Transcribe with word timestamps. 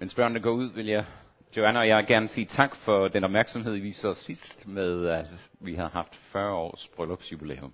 Mens 0.00 0.14
børnene 0.14 0.40
går 0.40 0.50
ud, 0.50 0.72
vil 0.72 0.86
jeg, 0.86 1.04
Joanna 1.56 1.80
og 1.80 1.88
jeg, 1.88 2.06
gerne 2.06 2.28
sige 2.28 2.46
tak 2.46 2.76
for 2.76 3.08
den 3.08 3.24
opmærksomhed, 3.24 3.76
I 3.76 3.80
viser 3.80 4.08
os 4.08 4.18
sidst 4.18 4.68
med, 4.68 5.06
at 5.06 5.26
vi 5.60 5.74
har 5.74 5.88
haft 5.88 6.14
40 6.14 6.52
års 6.52 6.88
bryllupsjubilæum. 6.96 7.72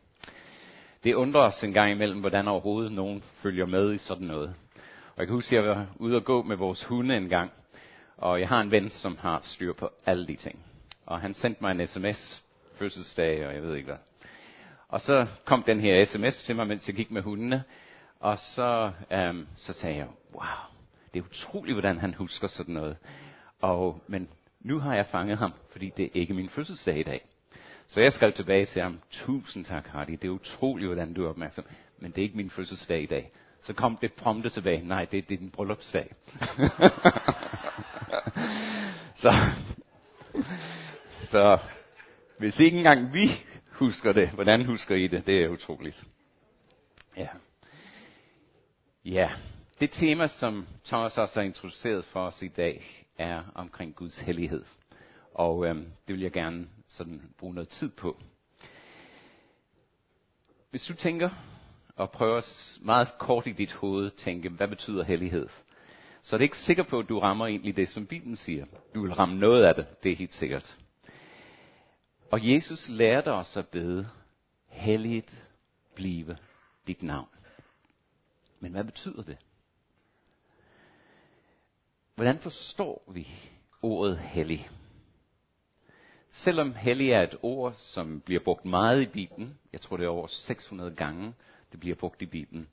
Det 1.04 1.14
undrer 1.14 1.40
os 1.40 1.62
en 1.62 1.72
gang 1.72 1.90
imellem, 1.90 2.20
hvordan 2.20 2.48
overhovedet 2.48 2.92
nogen 2.92 3.22
følger 3.42 3.66
med 3.66 3.94
i 3.94 3.98
sådan 3.98 4.26
noget. 4.26 4.54
Og 5.14 5.18
jeg 5.18 5.26
kan 5.26 5.34
huske, 5.34 5.58
at 5.58 5.64
jeg 5.64 5.70
var 5.70 5.86
ude 5.96 6.16
og 6.16 6.24
gå 6.24 6.42
med 6.42 6.56
vores 6.56 6.84
hunde 6.84 7.16
en 7.16 7.28
gang, 7.28 7.52
og 8.16 8.40
jeg 8.40 8.48
har 8.48 8.60
en 8.60 8.70
ven, 8.70 8.90
som 8.90 9.16
har 9.20 9.40
styr 9.42 9.72
på 9.72 9.90
alle 10.06 10.26
de 10.26 10.36
ting. 10.36 10.58
Og 11.06 11.20
han 11.20 11.34
sendte 11.34 11.62
mig 11.62 11.70
en 11.70 11.86
sms, 11.86 12.42
fødselsdag 12.78 13.46
og 13.46 13.54
jeg 13.54 13.62
ved 13.62 13.74
ikke 13.74 13.86
hvad. 13.86 13.98
Og 14.88 15.00
så 15.00 15.26
kom 15.44 15.62
den 15.62 15.80
her 15.80 16.04
sms 16.04 16.42
til 16.42 16.56
mig, 16.56 16.66
mens 16.66 16.88
jeg 16.88 16.96
gik 16.96 17.10
med 17.10 17.22
hundene, 17.22 17.64
og 18.20 18.38
så, 18.38 18.90
øhm, 19.12 19.46
så 19.56 19.72
sagde 19.72 19.96
jeg, 19.96 20.06
wow, 20.34 20.75
det 21.16 21.22
er 21.22 21.26
utroligt, 21.26 21.74
hvordan 21.74 21.98
han 21.98 22.14
husker 22.14 22.48
sådan 22.48 22.74
noget. 22.74 22.96
Og, 23.60 24.00
men 24.06 24.28
nu 24.60 24.78
har 24.78 24.94
jeg 24.94 25.06
fanget 25.06 25.38
ham, 25.38 25.52
fordi 25.72 25.92
det 25.96 26.04
er 26.04 26.10
ikke 26.12 26.34
min 26.34 26.48
fødselsdag 26.48 26.98
i 26.98 27.02
dag. 27.02 27.20
Så 27.86 28.00
jeg 28.00 28.12
skrev 28.12 28.32
tilbage 28.32 28.66
til 28.66 28.82
ham, 28.82 29.00
tusind 29.10 29.64
tak 29.64 29.86
Hardy, 29.86 30.12
det 30.12 30.24
er 30.24 30.28
utroligt, 30.28 30.88
hvordan 30.88 31.14
du 31.14 31.24
er 31.24 31.28
opmærksom, 31.28 31.64
men 31.98 32.10
det 32.10 32.18
er 32.18 32.22
ikke 32.22 32.36
min 32.36 32.50
fødselsdag 32.50 33.02
i 33.02 33.06
dag. 33.06 33.30
Så 33.62 33.72
kom 33.72 33.96
det 33.96 34.12
prompte 34.12 34.50
tilbage, 34.50 34.88
nej, 34.88 35.04
det, 35.04 35.28
det 35.28 35.34
er 35.34 35.38
din 35.38 35.50
bryllupsdag. 35.50 36.12
så, 39.22 39.34
så 41.24 41.58
hvis 42.38 42.60
ikke 42.60 42.76
engang 42.76 43.14
vi 43.14 43.30
husker 43.70 44.12
det, 44.12 44.28
hvordan 44.28 44.66
husker 44.66 44.94
I 44.94 45.06
det? 45.06 45.26
Det 45.26 45.44
er 45.44 45.48
utroligt. 45.48 46.04
Ja. 47.16 47.28
Ja, 49.04 49.30
det 49.80 49.90
tema, 49.90 50.28
som 50.28 50.66
Thomas 50.84 51.18
også 51.18 51.34
har 51.34 51.46
introduceret 51.46 52.04
for 52.04 52.26
os 52.26 52.42
i 52.42 52.48
dag, 52.48 53.06
er 53.18 53.42
omkring 53.54 53.94
Guds 53.94 54.18
hellighed. 54.18 54.64
Og 55.34 55.66
øhm, 55.66 55.92
det 56.06 56.14
vil 56.14 56.20
jeg 56.20 56.32
gerne 56.32 56.68
sådan 56.86 57.22
bruge 57.38 57.54
noget 57.54 57.68
tid 57.68 57.90
på. 57.90 58.16
Hvis 60.70 60.86
du 60.86 60.94
tænker 60.94 61.30
og 61.96 62.10
prøver 62.10 62.42
meget 62.80 63.08
kort 63.18 63.46
i 63.46 63.52
dit 63.52 63.72
hoved 63.72 64.10
tænke, 64.10 64.48
hvad 64.48 64.68
betyder 64.68 65.04
hellighed? 65.04 65.48
Så 66.22 66.36
er 66.36 66.38
det 66.38 66.44
ikke 66.44 66.58
sikker 66.58 66.82
på, 66.82 66.98
at 66.98 67.08
du 67.08 67.18
rammer 67.18 67.46
egentlig 67.46 67.76
det, 67.76 67.88
som 67.88 68.06
Bibelen 68.06 68.36
siger. 68.36 68.66
Du 68.94 69.02
vil 69.02 69.14
ramme 69.14 69.38
noget 69.38 69.64
af 69.64 69.74
det, 69.74 70.02
det 70.02 70.12
er 70.12 70.16
helt 70.16 70.34
sikkert. 70.34 70.76
Og 72.30 72.54
Jesus 72.54 72.88
lærte 72.88 73.32
os 73.32 73.56
at 73.56 73.68
bede, 73.68 74.08
helligt 74.68 75.48
blive 75.94 76.36
dit 76.86 77.02
navn. 77.02 77.28
Men 78.60 78.72
hvad 78.72 78.84
betyder 78.84 79.22
det? 79.22 79.38
Hvordan 82.16 82.38
forstår 82.38 83.12
vi 83.12 83.28
ordet 83.82 84.18
hellig? 84.18 84.68
Selvom 86.30 86.74
hellig 86.74 87.10
er 87.10 87.22
et 87.22 87.36
ord, 87.42 87.74
som 87.74 88.20
bliver 88.20 88.40
brugt 88.44 88.64
meget 88.64 89.02
i 89.02 89.06
Bibelen, 89.06 89.58
jeg 89.72 89.80
tror 89.80 89.96
det 89.96 90.04
er 90.04 90.10
over 90.10 90.26
600 90.26 90.94
gange, 90.94 91.34
det 91.72 91.80
bliver 91.80 91.96
brugt 91.96 92.22
i 92.22 92.26
Bibelen, 92.26 92.68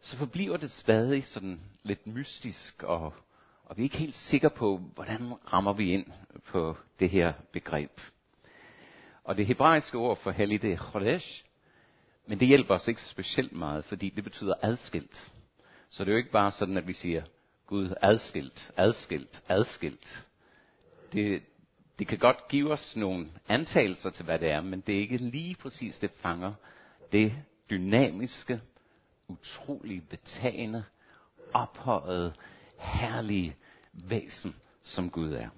så 0.00 0.16
forbliver 0.16 0.56
det 0.56 0.70
stadig 0.70 1.24
sådan 1.24 1.60
lidt 1.82 2.06
mystisk, 2.06 2.82
og, 2.82 3.14
og 3.64 3.76
vi 3.76 3.82
er 3.82 3.84
ikke 3.84 3.96
helt 3.96 4.14
sikre 4.14 4.50
på, 4.50 4.76
hvordan 4.94 5.32
rammer 5.52 5.72
vi 5.72 5.92
ind 5.92 6.06
på 6.46 6.76
det 7.00 7.10
her 7.10 7.32
begreb. 7.52 8.00
Og 9.24 9.36
det 9.36 9.46
hebraiske 9.46 9.98
ord 9.98 10.16
for 10.16 10.30
hellig, 10.30 10.62
det 10.62 10.72
er 10.72 10.90
chodesh, 10.90 11.44
men 12.26 12.40
det 12.40 12.48
hjælper 12.48 12.74
os 12.74 12.88
ikke 12.88 13.02
specielt 13.02 13.52
meget, 13.52 13.84
fordi 13.84 14.10
det 14.10 14.24
betyder 14.24 14.54
adskilt. 14.62 15.32
Så 15.88 16.04
det 16.04 16.10
er 16.10 16.12
jo 16.12 16.18
ikke 16.18 16.30
bare 16.30 16.52
sådan, 16.52 16.76
at 16.76 16.86
vi 16.86 16.92
siger, 16.92 17.22
Gud 17.72 17.94
adskilt, 18.02 18.72
adskilt, 18.76 19.42
adskilt. 19.48 20.22
Det, 21.12 21.42
det 21.98 22.06
kan 22.06 22.18
godt 22.18 22.48
give 22.48 22.72
os 22.72 22.96
nogle 22.96 23.28
antagelser 23.48 24.10
til, 24.10 24.24
hvad 24.24 24.38
det 24.38 24.50
er, 24.50 24.60
men 24.60 24.80
det 24.80 24.94
er 24.94 25.00
ikke 25.00 25.16
lige 25.16 25.54
præcis 25.54 25.98
det 25.98 26.10
fanger 26.10 26.52
det 27.12 27.32
dynamiske, 27.70 28.60
utrolig 29.28 30.08
betagende, 30.08 30.84
ophøjet, 31.52 32.34
herlige 32.78 33.56
væsen, 33.92 34.56
som 34.82 35.10
Gud 35.10 35.32
er. 35.32 35.48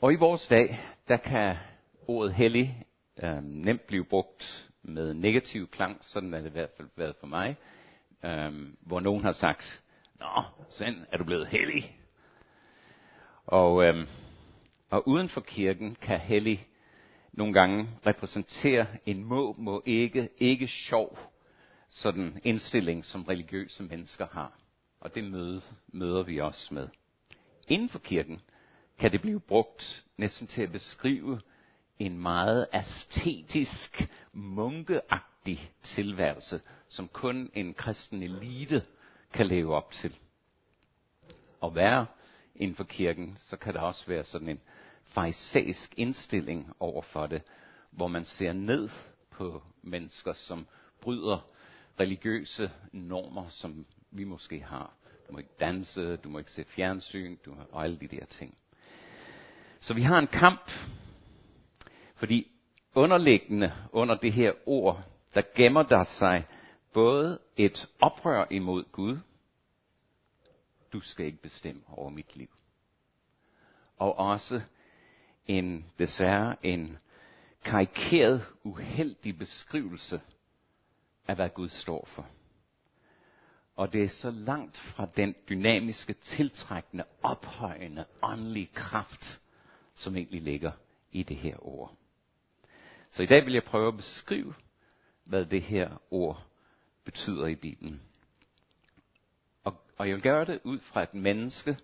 Og 0.00 0.12
i 0.12 0.16
vores 0.16 0.46
dag, 0.46 0.80
der 1.08 1.16
kan 1.16 1.56
ordet 2.06 2.34
hellig 2.34 2.86
øh, 3.22 3.42
nemt 3.42 3.86
blive 3.86 4.04
brugt 4.04 4.68
med 4.82 5.14
negativ 5.14 5.68
klang, 5.70 6.04
sådan 6.04 6.34
er 6.34 6.38
det 6.38 6.48
i 6.48 6.52
hvert 6.52 6.70
fald 6.76 6.88
været 6.96 7.16
for 7.20 7.26
mig, 7.26 7.56
øhm, 8.24 8.76
hvor 8.80 9.00
nogen 9.00 9.24
har 9.24 9.32
sagt, 9.32 9.82
Nå, 10.20 10.42
sen 10.70 11.06
er 11.12 11.16
du 11.16 11.24
blevet 11.24 11.46
hellig. 11.46 11.98
Og, 13.46 13.84
øhm, 13.84 14.06
og 14.90 15.08
uden 15.08 15.28
for 15.28 15.40
kirken 15.40 15.94
kan 15.94 16.20
hellig 16.20 16.66
nogle 17.32 17.52
gange 17.52 17.88
repræsentere 18.06 18.86
en 19.06 19.24
må, 19.24 19.54
må 19.58 19.82
ikke, 19.86 20.28
ikke 20.38 20.68
sjov 20.68 21.18
sådan 21.90 22.40
indstilling, 22.44 23.04
som 23.04 23.22
religiøse 23.24 23.82
mennesker 23.82 24.26
har. 24.32 24.52
Og 25.00 25.14
det 25.14 25.24
møde, 25.24 25.62
møder 25.88 26.22
vi 26.22 26.40
også 26.40 26.74
med. 26.74 26.88
Inden 27.68 27.88
for 27.88 27.98
kirken 27.98 28.40
kan 28.98 29.12
det 29.12 29.20
blive 29.20 29.40
brugt 29.40 30.04
næsten 30.16 30.46
til 30.46 30.62
at 30.62 30.72
beskrive 30.72 31.40
en 31.98 32.18
meget 32.18 32.66
æstetisk, 32.74 34.10
munkeagtig 34.32 35.33
tilværelse, 35.82 36.60
som 36.88 37.08
kun 37.08 37.50
en 37.54 37.74
kristen 37.74 38.22
elite 38.22 38.82
kan 39.32 39.46
leve 39.46 39.74
op 39.74 39.92
til. 39.92 40.16
Og 41.60 41.74
være 41.74 42.06
inden 42.54 42.76
for 42.76 42.84
kirken, 42.84 43.38
så 43.40 43.56
kan 43.56 43.74
der 43.74 43.80
også 43.80 44.06
være 44.06 44.24
sådan 44.24 44.48
en 44.48 44.60
farisæisk 45.04 45.94
indstilling 45.96 46.72
over 46.80 47.02
for 47.02 47.26
det, 47.26 47.42
hvor 47.90 48.08
man 48.08 48.24
ser 48.24 48.52
ned 48.52 48.88
på 49.30 49.62
mennesker, 49.82 50.32
som 50.32 50.66
bryder 51.00 51.46
religiøse 52.00 52.70
normer, 52.92 53.48
som 53.48 53.86
vi 54.10 54.24
måske 54.24 54.60
har. 54.60 54.92
Du 55.28 55.32
må 55.32 55.38
ikke 55.38 55.56
danse, 55.60 56.16
du 56.16 56.28
må 56.28 56.38
ikke 56.38 56.50
se 56.50 56.64
fjernsyn, 56.64 57.36
du, 57.44 57.56
og 57.72 57.84
alle 57.84 57.96
de 57.96 58.08
der 58.08 58.24
ting. 58.24 58.58
Så 59.80 59.94
vi 59.94 60.02
har 60.02 60.18
en 60.18 60.26
kamp, 60.26 60.70
fordi 62.14 62.50
underliggende 62.94 63.72
under 63.92 64.14
det 64.14 64.32
her 64.32 64.52
ord, 64.66 65.04
der 65.34 65.42
gemmer 65.54 65.82
der 65.82 66.04
sig 66.04 66.46
både 66.92 67.38
et 67.56 67.88
oprør 68.00 68.46
imod 68.50 68.84
Gud, 68.92 69.18
du 70.92 71.00
skal 71.00 71.26
ikke 71.26 71.42
bestemme 71.42 71.82
over 71.88 72.10
mit 72.10 72.36
liv, 72.36 72.50
og 73.98 74.18
også 74.18 74.60
en, 75.46 75.92
desværre 75.98 76.66
en 76.66 76.98
karikeret, 77.64 78.46
uheldig 78.62 79.38
beskrivelse 79.38 80.20
af, 81.28 81.34
hvad 81.34 81.48
Gud 81.48 81.68
står 81.68 82.08
for. 82.14 82.26
Og 83.76 83.92
det 83.92 84.04
er 84.04 84.08
så 84.08 84.30
langt 84.30 84.78
fra 84.78 85.06
den 85.16 85.34
dynamiske, 85.48 86.12
tiltrækkende, 86.12 87.04
ophøjende, 87.22 88.04
åndelige 88.22 88.70
kraft, 88.74 89.40
som 89.94 90.16
egentlig 90.16 90.42
ligger 90.42 90.72
i 91.12 91.22
det 91.22 91.36
her 91.36 91.66
ord. 91.66 91.94
Så 93.10 93.22
i 93.22 93.26
dag 93.26 93.44
vil 93.44 93.52
jeg 93.52 93.64
prøve 93.64 93.88
at 93.88 93.96
beskrive, 93.96 94.54
hvad 95.24 95.46
det 95.46 95.62
her 95.62 96.02
ord 96.10 96.46
betyder 97.04 97.46
i 97.46 97.54
Bibelen. 97.54 98.02
Og, 99.64 99.84
og 99.96 100.08
jeg 100.08 100.14
vil 100.14 100.22
gøre 100.22 100.44
det 100.44 100.60
ud 100.64 100.80
fra 100.80 101.02
et 101.02 101.14
menneske, 101.14 101.78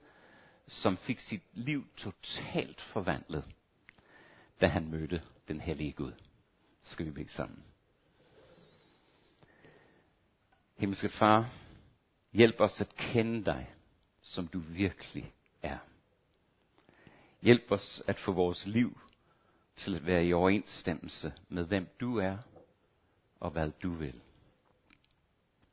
som 0.67 0.97
fik 0.97 1.21
sit 1.21 1.43
liv 1.53 1.87
totalt 1.97 2.81
forvandlet, 2.81 3.45
da 4.61 4.67
han 4.67 4.91
mødte 4.91 5.23
den 5.49 5.61
hellige 5.61 5.93
Gud. 5.93 6.13
Skal 6.83 7.07
vi 7.07 7.11
bede 7.11 7.29
sammen. 7.29 7.65
Himmelske 10.77 11.09
Far, 11.09 11.51
hjælp 12.33 12.61
os 12.61 12.81
at 12.81 12.97
kende 12.97 13.45
dig, 13.45 13.75
som 14.23 14.49
du 14.49 14.59
virkelig 14.59 15.35
er. 15.63 15.79
Hjælp 17.43 17.71
os 17.71 18.03
at 18.07 18.19
få 18.19 18.33
vores 18.33 18.67
liv 18.67 19.01
til 19.77 19.97
at 19.97 20.07
være 20.07 20.27
i 20.27 20.33
overensstemmelse 20.33 21.33
med 21.49 21.65
hvem 21.65 21.89
du 22.01 22.17
er 22.17 22.37
og 23.41 23.51
hvad 23.51 23.71
du 23.83 23.91
vil. 23.91 24.21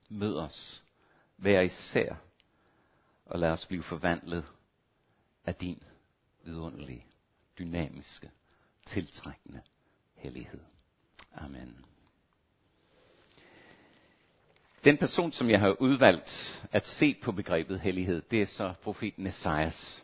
Mød 0.09 0.35
os 0.35 0.83
hver 1.35 1.61
især 1.61 2.15
og 3.25 3.39
lad 3.39 3.49
os 3.49 3.65
blive 3.65 3.83
forvandlet 3.83 4.45
af 5.45 5.55
din 5.55 5.83
vidunderlige, 6.43 7.05
dynamiske, 7.59 8.31
tiltrækkende 8.85 9.61
hellighed. 10.15 10.59
Amen. 11.33 11.85
Den 14.83 14.97
person, 14.97 15.31
som 15.31 15.49
jeg 15.49 15.59
har 15.59 15.81
udvalgt 15.81 16.63
at 16.71 16.85
se 16.85 17.15
på 17.23 17.31
begrebet 17.31 17.79
hellighed, 17.79 18.21
det 18.21 18.41
er 18.41 18.45
så 18.45 18.73
profeten 18.83 19.27
Esajas. 19.27 20.03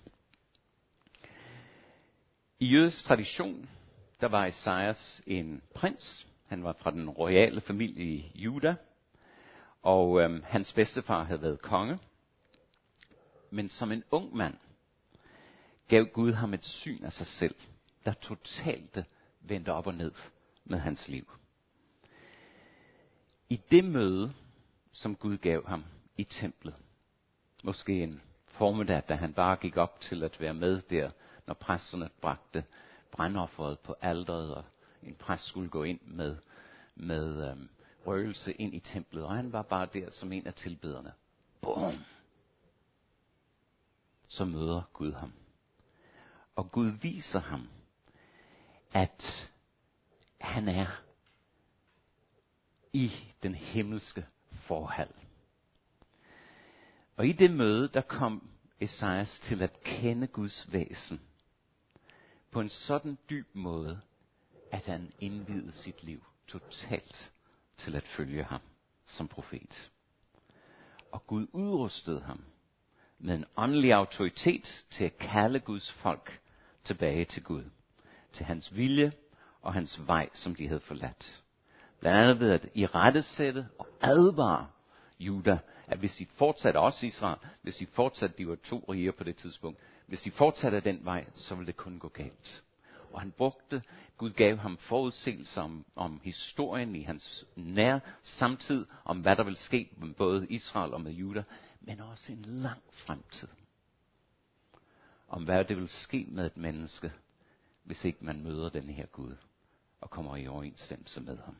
I 2.59 2.65
jødisk 2.65 3.05
tradition, 3.05 3.69
der 4.21 4.27
var 4.27 4.45
Esajas 4.45 5.21
en 5.27 5.61
prins. 5.75 6.27
Han 6.53 6.63
var 6.63 6.73
fra 6.73 6.91
den 6.91 7.09
royale 7.09 7.61
familie 7.61 8.05
i 8.05 8.31
Juda. 8.35 8.75
Og 9.81 10.21
øhm, 10.21 10.43
hans 10.43 10.73
bedstefar 10.73 11.23
havde 11.23 11.41
været 11.41 11.61
konge. 11.61 11.99
men 13.49 13.69
som 13.69 13.91
en 13.91 14.03
ung 14.11 14.35
mand 14.35 14.57
gav 15.87 16.05
Gud 16.05 16.33
ham 16.33 16.53
et 16.53 16.63
syn 16.65 17.03
af 17.03 17.13
sig 17.13 17.27
selv, 17.27 17.55
der 18.05 18.13
totalt 18.13 19.05
vendte 19.41 19.73
op 19.73 19.87
og 19.87 19.93
ned 19.93 20.11
med 20.65 20.79
hans 20.79 21.07
liv. 21.07 21.31
I 23.49 23.61
det 23.71 23.83
møde, 23.83 24.33
som 24.91 25.15
Gud 25.15 25.37
gav 25.37 25.67
ham 25.67 25.85
i 26.17 26.23
templet, 26.23 26.75
måske 27.63 28.03
en 28.03 28.21
formiddag, 28.45 29.03
da 29.09 29.15
han 29.15 29.33
bare 29.33 29.55
gik 29.55 29.77
op 29.77 30.01
til 30.01 30.23
at 30.23 30.39
være 30.39 30.53
med 30.53 30.81
der, 30.81 31.11
når 31.47 31.53
præsterne 31.53 32.09
bragte 32.21 32.63
brandofferet 33.11 33.79
på 33.79 33.95
alderet, 34.01 34.55
og 34.55 34.63
en 35.07 35.15
præst 35.15 35.45
skulle 35.45 35.69
gå 35.69 35.83
ind 35.83 35.99
med, 36.01 36.37
med 36.95 37.49
øhm, 37.49 37.69
røgelse 38.07 38.53
ind 38.53 38.73
i 38.73 38.79
templet, 38.79 39.25
og 39.25 39.35
han 39.35 39.51
var 39.51 39.61
bare 39.61 39.87
der 39.93 40.11
som 40.11 40.31
en 40.31 40.47
af 40.47 40.53
tilbederne. 40.53 41.13
Boom! 41.61 41.95
Så 44.27 44.45
møder 44.45 44.81
Gud 44.93 45.11
ham. 45.11 45.33
Og 46.55 46.71
Gud 46.71 46.87
viser 47.01 47.39
ham, 47.39 47.69
at 48.91 49.49
han 50.41 50.67
er 50.67 51.01
i 52.93 53.11
den 53.43 53.55
himmelske 53.55 54.25
forhold. 54.51 55.13
Og 57.15 57.27
i 57.27 57.31
det 57.31 57.51
møde, 57.51 57.87
der 57.87 58.01
kom 58.01 58.49
Esajas 58.79 59.39
til 59.39 59.61
at 59.61 59.83
kende 59.83 60.27
Guds 60.27 60.71
væsen 60.71 61.21
på 62.51 62.61
en 62.61 62.69
sådan 62.69 63.17
dyb 63.29 63.47
måde, 63.53 64.01
at 64.73 64.85
han 64.85 65.11
indvidede 65.19 65.71
sit 65.71 66.03
liv 66.03 66.23
totalt 66.47 67.31
til 67.77 67.95
at 67.95 68.03
følge 68.03 68.43
ham 68.43 68.61
som 69.05 69.27
profet. 69.27 69.91
Og 71.11 71.27
Gud 71.27 71.47
udrustede 71.51 72.21
ham 72.21 72.43
med 73.19 73.35
en 73.35 73.45
åndelig 73.55 73.93
autoritet 73.93 74.85
til 74.91 75.03
at 75.03 75.17
kalde 75.17 75.59
Guds 75.59 75.91
folk 75.91 76.41
tilbage 76.83 77.25
til 77.25 77.43
Gud, 77.43 77.63
til 78.33 78.45
hans 78.45 78.75
vilje 78.75 79.11
og 79.61 79.73
hans 79.73 80.07
vej, 80.07 80.29
som 80.33 80.55
de 80.55 80.67
havde 80.67 80.79
forladt. 80.79 81.43
Blandt 81.99 82.19
andet 82.19 82.39
ved 82.39 82.51
at 82.51 82.69
i 82.73 82.85
rettesætte 82.85 83.67
og 83.79 83.87
advare 84.01 84.67
Juda, 85.19 85.59
at 85.87 85.99
hvis 85.99 86.15
de 86.15 86.25
fortsatte, 86.25 86.77
også 86.77 87.05
Israel, 87.05 87.39
hvis 87.61 87.75
de 87.75 87.85
fortsatte, 87.85 88.37
de 88.37 88.47
var 88.47 88.55
to 88.55 88.85
riger 88.89 89.11
på 89.11 89.23
det 89.23 89.35
tidspunkt, 89.35 89.79
hvis 90.07 90.21
de 90.21 90.31
fortsatte 90.31 90.79
den 90.79 91.05
vej, 91.05 91.25
så 91.33 91.55
ville 91.55 91.67
det 91.67 91.77
kun 91.77 91.99
gå 91.99 92.07
galt. 92.07 92.63
Og 93.13 93.21
han 93.21 93.31
brugte, 93.31 93.83
Gud 94.17 94.29
gav 94.29 94.57
ham 94.57 94.77
forudsigelser 94.77 95.61
om, 95.61 95.85
om 95.95 96.21
historien 96.23 96.95
i 96.95 97.01
hans 97.01 97.45
nær 97.55 97.99
samtid, 98.23 98.85
om 99.05 99.21
hvad 99.21 99.35
der 99.35 99.43
vil 99.43 99.57
ske 99.57 99.89
med 99.97 100.13
både 100.13 100.47
Israel 100.49 100.93
og 100.93 101.01
med 101.01 101.11
Juda, 101.11 101.43
men 101.81 101.99
også 101.99 102.31
en 102.31 102.45
lang 102.45 102.81
fremtid. 102.91 103.47
Om 105.27 105.43
hvad 105.43 105.65
det 105.65 105.77
vil 105.77 105.89
ske 105.89 106.25
med 106.29 106.45
et 106.45 106.57
menneske, 106.57 107.11
hvis 107.83 108.05
ikke 108.05 108.25
man 108.25 108.43
møder 108.43 108.69
den 108.69 108.89
her 108.89 109.05
Gud 109.05 109.35
og 110.01 110.09
kommer 110.09 110.35
i 110.35 110.47
overensstemmelse 110.47 111.21
med 111.21 111.37
ham. 111.37 111.55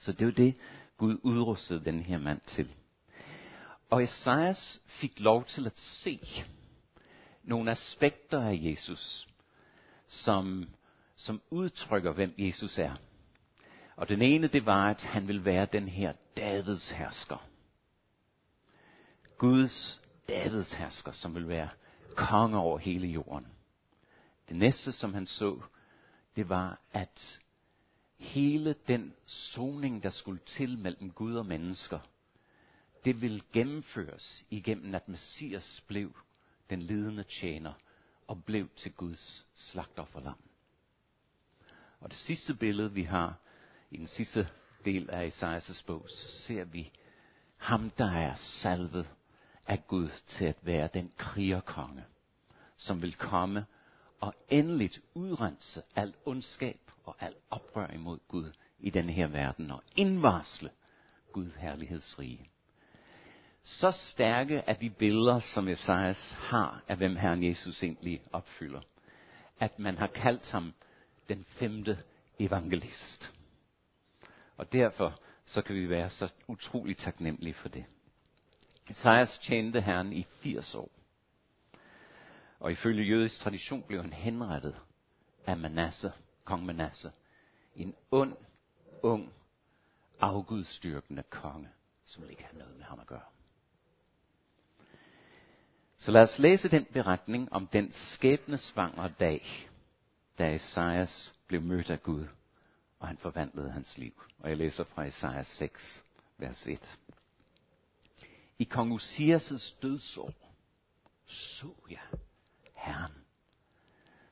Så 0.00 0.12
det 0.12 0.22
er 0.22 0.26
jo 0.26 0.32
det, 0.32 0.54
Gud 0.96 1.18
udrustede 1.22 1.84
den 1.84 2.00
her 2.00 2.18
mand 2.18 2.40
til. 2.46 2.74
Og 3.90 4.02
Esajas 4.02 4.80
fik 4.86 5.20
lov 5.20 5.44
til 5.44 5.66
at 5.66 5.78
se 5.78 6.20
nogle 7.42 7.70
aspekter 7.70 8.40
af 8.40 8.58
Jesus, 8.62 9.28
som, 10.12 10.68
som 11.16 11.42
udtrykker, 11.50 12.12
hvem 12.12 12.34
Jesus 12.38 12.78
er. 12.78 12.94
Og 13.96 14.08
den 14.08 14.22
ene, 14.22 14.46
det 14.46 14.66
var, 14.66 14.90
at 14.90 15.02
han 15.02 15.28
vil 15.28 15.44
være 15.44 15.66
den 15.72 15.88
her 15.88 16.12
Davids 16.36 16.90
hersker. 16.90 17.48
Guds 19.38 20.00
Davids 20.28 20.72
hersker, 20.72 21.12
som 21.12 21.34
vil 21.34 21.48
være 21.48 21.68
konge 22.16 22.58
over 22.58 22.78
hele 22.78 23.06
jorden. 23.06 23.46
Det 24.48 24.56
næste, 24.56 24.92
som 24.92 25.14
han 25.14 25.26
så, 25.26 25.60
det 26.36 26.48
var, 26.48 26.80
at 26.92 27.40
hele 28.18 28.74
den 28.88 29.14
soning, 29.26 30.02
der 30.02 30.10
skulle 30.10 30.40
til 30.46 30.78
mellem 30.78 31.10
Gud 31.10 31.34
og 31.34 31.46
mennesker, 31.46 31.98
det 33.04 33.20
ville 33.20 33.40
gennemføres 33.52 34.44
igennem, 34.50 34.94
at 34.94 35.08
Messias 35.08 35.84
blev 35.86 36.16
den 36.70 36.82
lidende 36.82 37.22
tjener 37.22 37.72
og 38.32 38.44
blev 38.44 38.68
til 38.76 38.92
Guds 38.92 39.46
slagtofferlam. 39.54 40.38
Og 42.00 42.10
det 42.10 42.18
sidste 42.18 42.54
billede, 42.54 42.92
vi 42.92 43.02
har 43.02 43.34
i 43.90 43.96
den 43.96 44.06
sidste 44.06 44.48
del 44.84 45.10
af 45.10 45.26
Esajas 45.26 45.82
bog, 45.82 46.06
så 46.08 46.28
ser 46.28 46.64
vi 46.64 46.90
ham, 47.56 47.90
der 47.90 48.10
er 48.10 48.34
salvet 48.36 49.08
af 49.66 49.86
Gud 49.86 50.08
til 50.26 50.44
at 50.44 50.56
være 50.62 50.88
den 50.94 51.12
krigerkonge, 51.16 52.04
som 52.76 53.02
vil 53.02 53.14
komme 53.14 53.66
og 54.20 54.34
endeligt 54.48 55.00
udrense 55.14 55.82
al 55.96 56.14
ondskab 56.24 56.90
og 57.04 57.16
al 57.20 57.34
oprør 57.50 57.90
imod 57.90 58.18
Gud 58.28 58.52
i 58.78 58.90
denne 58.90 59.12
her 59.12 59.26
verden 59.26 59.70
og 59.70 59.82
indvarsle 59.96 60.70
Gud 61.32 61.50
herlighedsrige. 61.58 62.51
Så 63.64 63.90
stærke 63.90 64.56
er 64.56 64.72
de 64.72 64.90
billeder, 64.90 65.40
som 65.54 65.68
Esajas 65.68 66.32
har 66.38 66.82
af, 66.88 66.96
hvem 66.96 67.16
Herren 67.16 67.44
Jesus 67.44 67.82
egentlig 67.82 68.22
opfylder, 68.32 68.80
at 69.60 69.78
man 69.78 69.98
har 69.98 70.06
kaldt 70.06 70.50
ham 70.50 70.74
den 71.28 71.44
femte 71.44 71.98
evangelist. 72.38 73.32
Og 74.56 74.72
derfor 74.72 75.20
så 75.44 75.62
kan 75.62 75.76
vi 75.76 75.88
være 75.88 76.10
så 76.10 76.32
utroligt 76.48 76.98
taknemmelige 76.98 77.54
for 77.54 77.68
det. 77.68 77.84
Esajas 78.90 79.38
tjente 79.38 79.80
Herren 79.80 80.12
i 80.12 80.22
80 80.22 80.74
år. 80.74 80.90
Og 82.60 82.72
ifølge 82.72 83.04
jødisk 83.04 83.40
tradition 83.40 83.82
blev 83.82 84.02
han 84.02 84.12
henrettet 84.12 84.76
af 85.46 85.56
Manasse, 85.56 86.12
kong 86.44 86.64
Manasse. 86.64 87.12
En 87.76 87.94
ond, 88.10 88.36
ung, 89.02 89.32
afgudstyrkende 90.20 91.22
konge, 91.22 91.68
som 92.04 92.30
ikke 92.30 92.44
har 92.44 92.58
noget 92.58 92.76
med 92.76 92.84
ham 92.84 93.00
at 93.00 93.06
gøre. 93.06 93.20
Så 96.02 96.10
lad 96.10 96.22
os 96.22 96.38
læse 96.38 96.68
den 96.68 96.84
beretning 96.84 97.52
om 97.52 97.66
den 97.66 97.92
skæbnesvangre 97.92 99.08
dag, 99.20 99.68
da 100.38 100.54
Esajas 100.54 101.34
blev 101.46 101.62
mødt 101.62 101.90
af 101.90 102.02
Gud, 102.02 102.26
og 102.98 103.08
han 103.08 103.18
forvandlede 103.18 103.70
hans 103.70 103.98
liv. 103.98 104.22
Og 104.38 104.48
jeg 104.48 104.56
læser 104.56 104.84
fra 104.84 105.04
Esajas 105.04 105.46
6, 105.46 106.04
vers 106.38 106.66
1. 106.66 106.98
I 108.58 108.64
kong 108.64 108.92
Usias' 108.92 109.74
dødsår 109.82 110.34
så 111.26 111.74
jeg 111.90 112.00
Herren 112.74 113.12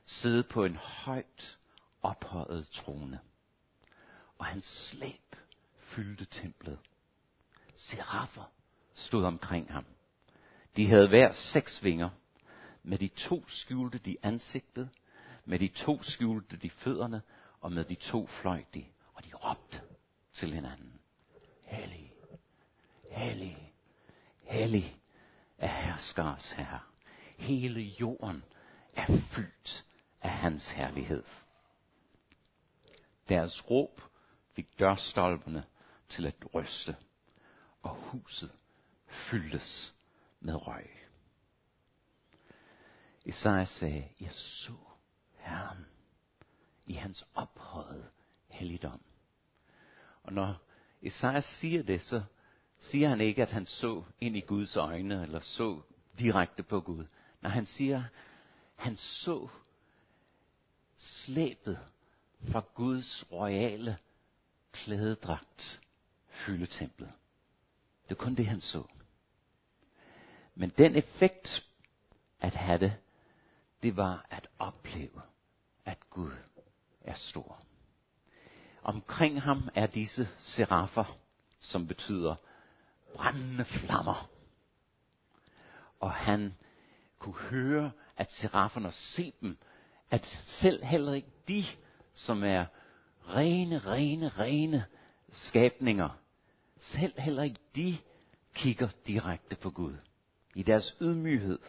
sidde 0.05 0.43
på 0.43 0.65
en 0.65 0.75
højt 0.75 1.57
ophøjet 2.01 2.69
trone, 2.69 3.19
og 4.37 4.45
hans 4.45 4.65
slæb 4.89 5.35
fyldte 5.77 6.25
templet. 6.25 6.79
Seraffer 7.75 8.51
stod 8.93 9.25
omkring 9.25 9.73
ham. 9.73 9.85
De 10.75 10.87
havde 10.87 11.07
hver 11.07 11.31
seks 11.31 11.83
vinger. 11.83 12.09
Med 12.83 12.97
de 12.97 13.07
to 13.07 13.47
skjulte 13.47 13.97
de 13.97 14.17
ansigtet, 14.23 14.89
med 15.45 15.59
de 15.59 15.67
to 15.67 16.03
skjulte 16.03 16.57
de 16.57 16.69
fødderne, 16.69 17.21
og 17.61 17.71
med 17.71 17.85
de 17.85 17.95
to 17.95 18.27
fløj 18.27 18.63
de, 18.73 18.85
og 19.13 19.23
de 19.23 19.29
råbte 19.33 19.81
til 20.33 20.53
hinanden. 20.53 20.99
Hellig, 21.65 22.13
hellig, 23.11 23.73
hellig 24.43 24.97
er 25.57 25.67
herskars 25.67 26.51
herre. 26.51 26.79
Hele 27.37 27.81
jorden 27.81 28.43
er 28.95 29.05
fyldt 29.07 29.85
af 30.21 30.29
hans 30.29 30.69
herlighed. 30.69 31.23
Deres 33.29 33.69
råb 33.69 34.01
fik 34.55 34.79
dørstolpene 34.79 35.63
til 36.09 36.25
at 36.25 36.35
ryste, 36.53 36.95
og 37.81 37.95
huset 37.95 38.51
fyldtes 39.07 39.93
med 40.41 40.67
røg. 40.67 40.89
Isaiah 43.25 43.67
sagde, 43.67 44.07
jeg 44.21 44.31
så 44.31 44.73
Herren 45.37 45.85
i 46.85 46.93
hans 46.93 47.25
ophøjet 47.35 48.09
helligdom. 48.47 49.01
Og 50.23 50.33
når 50.33 50.61
Isaiah 51.01 51.43
siger 51.43 51.83
det, 51.83 52.01
så 52.01 52.23
siger 52.79 53.09
han 53.09 53.21
ikke, 53.21 53.41
at 53.41 53.51
han 53.51 53.65
så 53.65 54.03
ind 54.21 54.37
i 54.37 54.41
Guds 54.41 54.75
øjne, 54.75 55.23
eller 55.23 55.39
så 55.39 55.81
direkte 56.19 56.63
på 56.63 56.81
Gud. 56.81 57.05
Når 57.41 57.49
han 57.49 57.65
siger, 57.65 58.03
han 58.75 58.97
så 58.97 59.47
slæbet 60.97 61.79
fra 62.51 62.63
Guds 62.73 63.31
royale 63.31 63.97
klædedragt 64.71 65.81
fylde 66.29 66.65
templet. 66.65 67.11
Det 68.03 68.11
er 68.11 68.23
kun 68.23 68.35
det, 68.35 68.47
han 68.47 68.61
så. 68.61 68.87
Men 70.55 70.69
den 70.77 70.95
effekt 70.95 71.65
at 72.39 72.53
have 72.53 72.79
det, 72.79 72.97
det 73.83 73.97
var 73.97 74.25
at 74.29 74.47
opleve, 74.59 75.21
at 75.85 75.97
Gud 76.09 76.31
er 77.01 77.13
stor. 77.13 77.61
Omkring 78.83 79.41
ham 79.41 79.69
er 79.75 79.87
disse 79.87 80.29
seraffer, 80.39 81.17
som 81.59 81.87
betyder 81.87 82.35
brændende 83.15 83.65
flammer. 83.65 84.29
og 85.99 86.11
han 86.11 86.53
kunne 87.19 87.35
høre, 87.35 87.91
at 88.17 88.31
serafferne 88.31 88.87
og 88.87 88.93
se 88.93 89.33
dem, 89.41 89.57
at 90.11 90.25
selv 90.61 90.83
heller 90.83 91.13
ikke 91.13 91.31
de, 91.47 91.65
som 92.13 92.43
er 92.43 92.65
rene, 93.27 93.79
rene, 93.79 94.29
rene 94.29 94.85
skabninger, 95.29 96.09
selv 96.77 97.19
heller 97.19 97.43
ikke 97.43 97.59
de 97.75 97.97
kigger 98.53 98.89
direkte 99.07 99.55
på 99.55 99.69
Gud. 99.69 99.95
I 100.55 100.63
deres 100.63 100.97
ydmyghed 101.01 101.59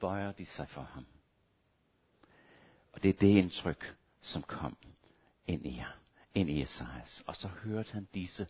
bøjer 0.00 0.32
de 0.32 0.46
sig 0.46 0.68
for 0.68 0.82
ham. 0.82 1.06
Og 2.92 3.02
det 3.02 3.08
er 3.08 3.12
det 3.12 3.28
indtryk, 3.28 3.96
som 4.20 4.42
kom 4.42 4.76
ind 5.46 5.66
i, 5.66 5.76
jer, 5.76 5.98
ind 6.34 6.50
i 6.50 6.62
Esajas. 6.62 7.22
Og 7.26 7.36
så 7.36 7.48
hørte 7.48 7.92
han 7.92 8.08
disse 8.14 8.48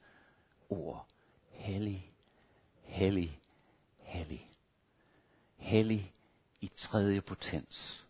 ord. 0.69 1.09
Hellig, 1.51 2.13
hellig, 2.83 3.41
hellig. 3.99 4.49
Hellig 5.57 6.13
i 6.61 6.69
tredje 6.77 7.21
potens. 7.21 8.07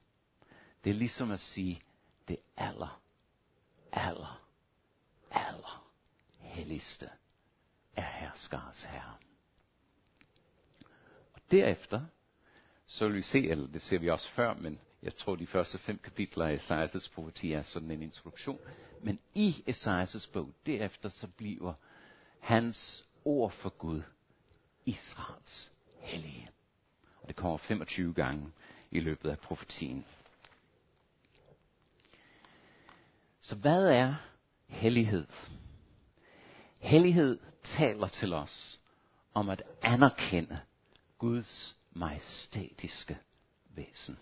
Det 0.85 0.91
er 0.91 0.95
ligesom 0.95 1.31
at 1.31 1.41
sige, 1.41 1.83
det 2.29 2.37
aller, 2.57 3.01
aller, 3.93 4.43
aller 5.31 5.91
helligste 6.39 7.11
er 7.97 8.03
herskars 8.03 8.83
herre. 8.83 9.17
Derefter, 11.51 12.01
så 12.87 13.07
vil 13.07 13.17
vi 13.17 13.23
se, 13.23 13.49
eller 13.49 13.67
det 13.67 13.83
ser 13.83 13.99
vi 13.99 14.11
også 14.11 14.31
før, 14.31 14.55
men 14.55 14.81
jeg 15.03 15.17
tror, 15.17 15.37
de 15.37 15.47
første 15.47 15.79
fem 15.79 15.99
kapitler 15.99 16.47
af 16.47 16.53
Esajas 16.53 17.09
profeti 17.09 17.53
er 17.53 17.63
sådan 17.63 17.91
en 17.91 18.03
introduktion. 18.03 18.59
Men 19.03 19.19
i 19.35 19.65
Esajas 19.67 20.27
bog, 20.27 20.55
derefter 20.67 21.09
så 21.09 21.27
bliver 21.27 21.73
hans 22.41 23.07
ord 23.25 23.51
for 23.53 23.69
Gud 23.69 24.03
Israels 24.87 25.73
hellige. 25.99 26.51
Og 27.23 27.29
det 27.29 27.37
kommer 27.37 27.57
25 27.57 28.15
gange 28.15 28.53
i 28.91 29.01
løbet 29.01 29.31
af 29.31 29.39
profetien. 29.39 30.07
Så 33.41 33.57
hvad 33.57 33.89
er 33.89 34.15
hellighed? 34.67 35.27
Hellighed 36.81 37.39
taler 37.65 38.09
til 38.09 38.33
os 38.33 38.81
om 39.35 39.49
at 39.49 39.63
anerkende 39.83 40.61
Guds 41.21 41.77
majestætiske 41.93 43.19
væsen. 43.69 44.19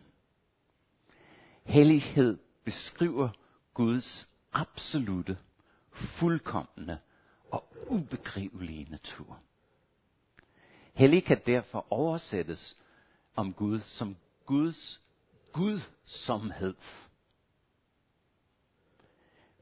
Hellighed 1.65 2.39
beskriver 2.65 3.29
Guds 3.75 4.29
absolute, 4.53 5.39
fuldkommende 5.93 6.99
og 7.51 7.75
ubegribelige 7.87 8.91
natur. 8.91 9.41
Hellig 10.95 11.25
kan 11.25 11.43
derfor 11.47 11.87
oversættes 11.91 12.77
om 13.37 13.55
Gud 13.55 13.81
som 13.81 14.17
Guds 14.47 15.01
gudsomhed. 15.53 16.75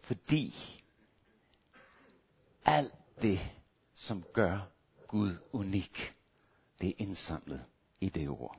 Fordi 0.01 0.55
alt 2.65 2.95
det, 3.23 3.41
som 3.95 4.25
gør 4.33 4.61
Gud 5.09 5.37
unik, 5.53 6.16
det 6.81 6.89
er 6.89 6.95
indsamlet 6.99 7.65
i 8.01 8.09
det 8.09 8.29
ord. 8.29 8.59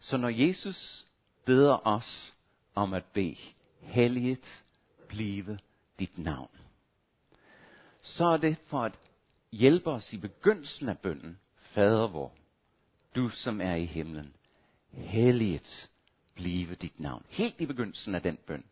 Så 0.00 0.16
når 0.16 0.28
Jesus 0.28 1.06
beder 1.44 1.86
os 1.86 2.34
om 2.74 2.94
at 2.94 3.04
bede, 3.04 3.36
helliget 3.80 4.64
blive 5.08 5.58
dit 5.98 6.18
navn, 6.18 6.50
så 8.02 8.24
er 8.24 8.36
det 8.36 8.56
for 8.66 8.82
at 8.82 8.98
hjælpe 9.52 9.90
os 9.90 10.12
i 10.12 10.16
begyndelsen 10.16 10.88
af 10.88 10.98
bønden, 10.98 11.38
Fader 11.60 12.08
vor, 12.08 12.32
du 13.16 13.28
som 13.28 13.60
er 13.60 13.74
i 13.74 13.84
himlen, 13.84 14.32
helliget 14.92 15.90
blive 16.34 16.74
dit 16.74 17.00
navn. 17.00 17.24
Helt 17.28 17.60
i 17.60 17.66
begyndelsen 17.66 18.14
af 18.14 18.22
den 18.22 18.38
bøn, 18.46 18.64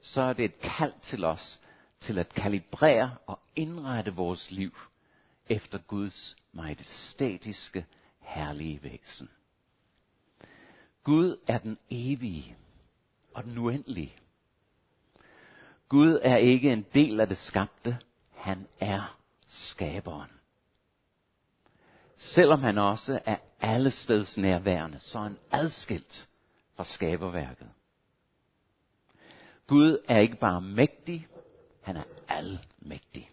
så 0.00 0.20
er 0.20 0.32
det 0.32 0.44
et 0.44 0.60
kald 0.60 0.92
til 1.02 1.24
os 1.24 1.60
til 2.00 2.18
at 2.18 2.28
kalibrere 2.28 3.16
og 3.26 3.40
indrette 3.56 4.14
vores 4.14 4.50
liv 4.50 4.76
efter 5.48 5.78
Guds 5.78 6.36
majestætiske, 6.52 7.86
herlige 8.20 8.82
væsen. 8.82 9.30
Gud 11.04 11.36
er 11.46 11.58
den 11.58 11.78
evige 11.90 12.56
og 13.34 13.44
den 13.44 13.58
uendelige. 13.58 14.14
Gud 15.88 16.18
er 16.22 16.36
ikke 16.36 16.72
en 16.72 16.86
del 16.94 17.20
af 17.20 17.28
det 17.28 17.38
skabte, 17.38 17.98
han 18.34 18.66
er 18.80 19.18
skaberen. 19.48 20.30
Selvom 22.16 22.60
han 22.60 22.78
også 22.78 23.20
er 23.24 23.36
allesteds 23.60 24.36
nærværende, 24.36 25.00
så 25.00 25.18
er 25.18 25.22
han 25.22 25.38
adskilt 25.50 26.28
fra 26.76 26.84
skaberværket. 26.84 27.70
Gud 29.66 29.98
er 30.08 30.18
ikke 30.18 30.36
bare 30.36 30.60
mægtig, 30.60 31.28
han 31.82 31.96
er 31.96 32.04
almægtig. 32.28 33.30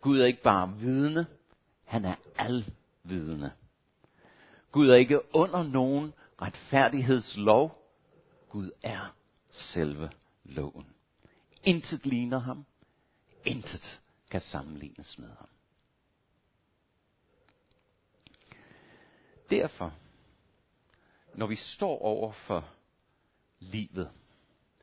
Gud 0.00 0.20
er 0.20 0.26
ikke 0.26 0.42
bare 0.42 0.76
vidne, 0.78 1.26
han 1.88 2.04
er 2.04 2.14
alvidende. 2.36 3.52
Gud 4.72 4.88
er 4.88 4.94
ikke 4.94 5.34
under 5.34 5.62
nogen 5.62 6.12
retfærdighedslov. 6.42 7.84
Gud 8.48 8.70
er 8.82 9.14
selve 9.50 10.10
loven. 10.44 10.86
Intet 11.64 12.06
ligner 12.06 12.38
ham. 12.38 12.64
Intet 13.44 14.00
kan 14.30 14.40
sammenlignes 14.40 15.18
med 15.18 15.28
ham. 15.28 15.48
Derfor, 19.50 19.94
når 21.34 21.46
vi 21.46 21.56
står 21.56 21.98
over 21.98 22.32
for 22.32 22.68
livet, 23.58 24.10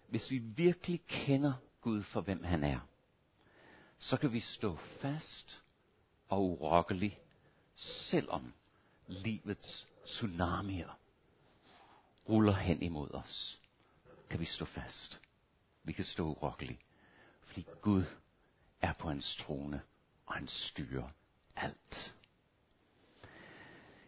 hvis 0.07 0.31
vi 0.31 0.37
virkelig 0.37 1.01
kender 1.07 1.53
Gud 1.81 2.03
for 2.03 2.21
hvem 2.21 2.43
han 2.43 2.63
er, 2.63 2.79
så 3.99 4.17
kan 4.17 4.33
vi 4.33 4.39
stå 4.39 4.75
fast 4.75 5.64
og 6.29 6.41
urokkelig, 6.41 7.19
selvom 7.75 8.53
livets 9.07 9.87
tsunamier 10.05 10.99
ruller 12.29 12.53
hen 12.53 12.81
imod 12.81 13.13
os. 13.13 13.59
Kan 14.29 14.39
vi 14.39 14.45
stå 14.45 14.65
fast. 14.65 15.19
Vi 15.83 15.93
kan 15.93 16.05
stå 16.05 16.23
urokkelig, 16.23 16.79
fordi 17.41 17.65
Gud 17.81 18.03
er 18.81 18.93
på 18.93 19.07
hans 19.07 19.35
trone, 19.35 19.81
og 20.25 20.33
han 20.33 20.47
styrer 20.47 21.09
alt. 21.55 22.15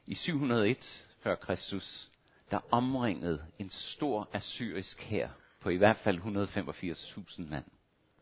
I 0.06 0.16
701 0.16 1.08
før 1.20 1.36
Kristus, 1.36 2.12
der 2.52 2.60
omringede 2.72 3.46
en 3.60 3.70
stor 3.70 4.30
assyrisk 4.34 5.02
hær 5.02 5.30
på 5.60 5.70
i 5.70 5.76
hvert 5.76 5.98
fald 5.98 6.20
185.000 6.20 7.42
mand. 7.42 7.66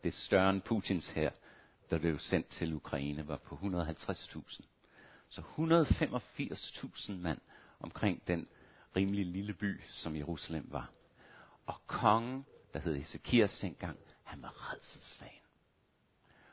Det 0.02 0.08
er 0.08 0.12
større 0.12 0.50
end 0.50 0.62
Putins 0.62 1.08
hær, 1.08 1.30
der 1.90 1.98
blev 1.98 2.18
sendt 2.18 2.48
til 2.48 2.74
Ukraine, 2.74 3.28
var 3.28 3.36
på 3.36 3.54
150.000. 3.54 4.60
Så 5.28 5.40
185.000 5.40 7.12
mand 7.12 7.40
omkring 7.80 8.26
den 8.26 8.48
rimelig 8.96 9.26
lille 9.26 9.54
by, 9.54 9.80
som 9.88 10.16
Jerusalem 10.16 10.66
var. 10.70 10.90
Og 11.66 11.74
kongen, 11.86 12.46
der 12.72 12.78
hed 12.78 12.96
Ezekias 12.96 13.58
dengang, 13.58 13.98
han 14.22 14.42
var 14.42 14.72
redselslagen. 14.72 15.40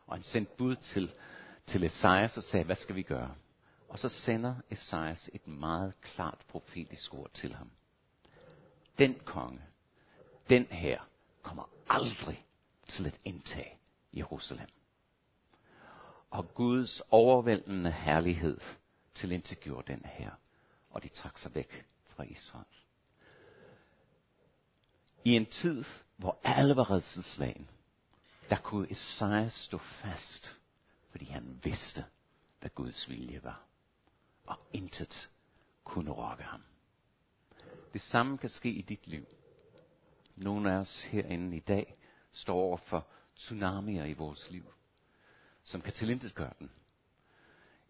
Og 0.08 0.16
han 0.16 0.24
sendte 0.24 0.52
bud 0.58 0.76
til, 0.76 1.12
til 1.68 1.84
Esajas 1.84 2.38
og 2.38 2.44
sagde, 2.44 2.66
hvad 2.66 2.76
skal 2.76 2.96
vi 2.96 3.04
gøre? 3.04 3.36
Og 3.90 4.00
så 4.00 4.10
sender 4.10 4.56
Esajas 4.70 5.30
et 5.34 5.48
meget 5.48 6.02
klart 6.02 6.46
profetisk 6.48 7.14
ord 7.14 7.32
til 7.34 7.54
ham. 7.54 7.72
Den 8.98 9.16
konge, 9.26 9.62
den 10.50 10.66
her, 10.66 11.00
kommer 11.42 11.70
aldrig 11.90 12.46
til 12.88 13.06
at 13.06 13.20
indtage 13.26 13.78
Jerusalem. 14.14 14.68
Og 16.34 16.54
Guds 16.54 17.02
overvældende 17.10 17.92
herlighed 17.92 18.60
til 19.16 19.30
den 19.88 20.02
her, 20.06 20.32
og 20.90 21.04
de 21.04 21.08
trak 21.08 21.38
sig 21.38 21.56
væk 21.56 21.86
fra 22.08 22.24
Israel. 22.24 22.66
I 25.24 25.30
en 25.32 25.46
tid, 25.46 25.84
hvor 26.18 26.40
alle 26.44 26.76
var 26.76 26.92
redselslagen, 26.92 27.70
der 28.50 28.58
kunne 28.58 28.92
Esajas 28.92 29.54
stå 29.54 29.78
fast, 29.78 30.60
fordi 31.10 31.26
han 31.26 31.60
vidste, 31.64 32.06
hvad 32.60 32.70
Guds 32.70 33.10
vilje 33.10 33.44
var 33.44 33.64
og 34.46 34.60
intet 34.74 35.32
kunne 35.84 36.12
rokke 36.12 36.44
ham. 36.44 36.64
Det 37.94 38.02
samme 38.02 38.38
kan 38.38 38.50
ske 38.50 38.70
i 38.70 38.82
dit 38.82 39.08
liv. 39.08 39.26
Nogle 40.36 40.72
af 40.72 40.76
os 40.76 41.04
herinde 41.04 41.58
i 41.58 41.60
dag 41.60 41.96
står 42.32 42.56
over 42.56 42.78
for 42.78 43.08
tsunamier 43.36 44.06
i 44.06 44.14
vores 44.14 44.50
liv, 44.50 44.74
som 45.64 45.82
kan 45.82 45.94
tilintetgøre 45.94 46.54
den. 46.60 46.72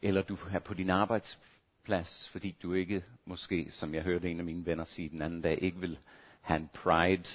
Eller 0.01 0.21
du 0.21 0.37
er 0.51 0.59
på 0.59 0.73
din 0.73 0.89
arbejdsplads, 0.89 2.29
fordi 2.31 2.57
du 2.63 2.73
ikke, 2.73 3.03
måske, 3.25 3.71
som 3.71 3.93
jeg 3.93 4.03
hørte 4.03 4.31
en 4.31 4.39
af 4.39 4.45
mine 4.45 4.65
venner 4.65 4.85
sige 4.85 5.09
den 5.09 5.21
anden 5.21 5.41
dag, 5.41 5.63
ikke 5.63 5.79
vil 5.79 5.99
have 6.41 6.59
en 6.59 6.69
pride 6.73 7.29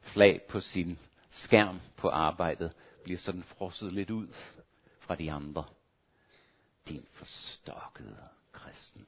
flag 0.00 0.42
på 0.48 0.60
sin 0.60 0.98
skærm 1.30 1.80
på 1.96 2.08
arbejdet, 2.08 2.72
bliver 3.04 3.18
sådan 3.18 3.42
frosset 3.42 3.92
lidt 3.92 4.10
ud 4.10 4.28
fra 5.00 5.14
de 5.14 5.32
andre 5.32 5.64
din 6.88 7.06
forstokkede 7.12 8.28
kristen. 8.52 9.06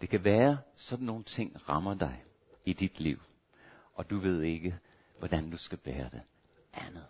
Det 0.00 0.08
kan 0.08 0.24
være, 0.24 0.58
sådan 0.74 1.06
nogle 1.06 1.24
ting 1.24 1.68
rammer 1.68 1.94
dig 1.94 2.24
i 2.64 2.72
dit 2.72 3.00
liv, 3.00 3.22
og 3.94 4.10
du 4.10 4.18
ved 4.18 4.42
ikke, 4.42 4.78
hvordan 5.18 5.50
du 5.50 5.56
skal 5.56 5.78
bære 5.78 6.10
det 6.12 6.22
andet, 6.72 7.06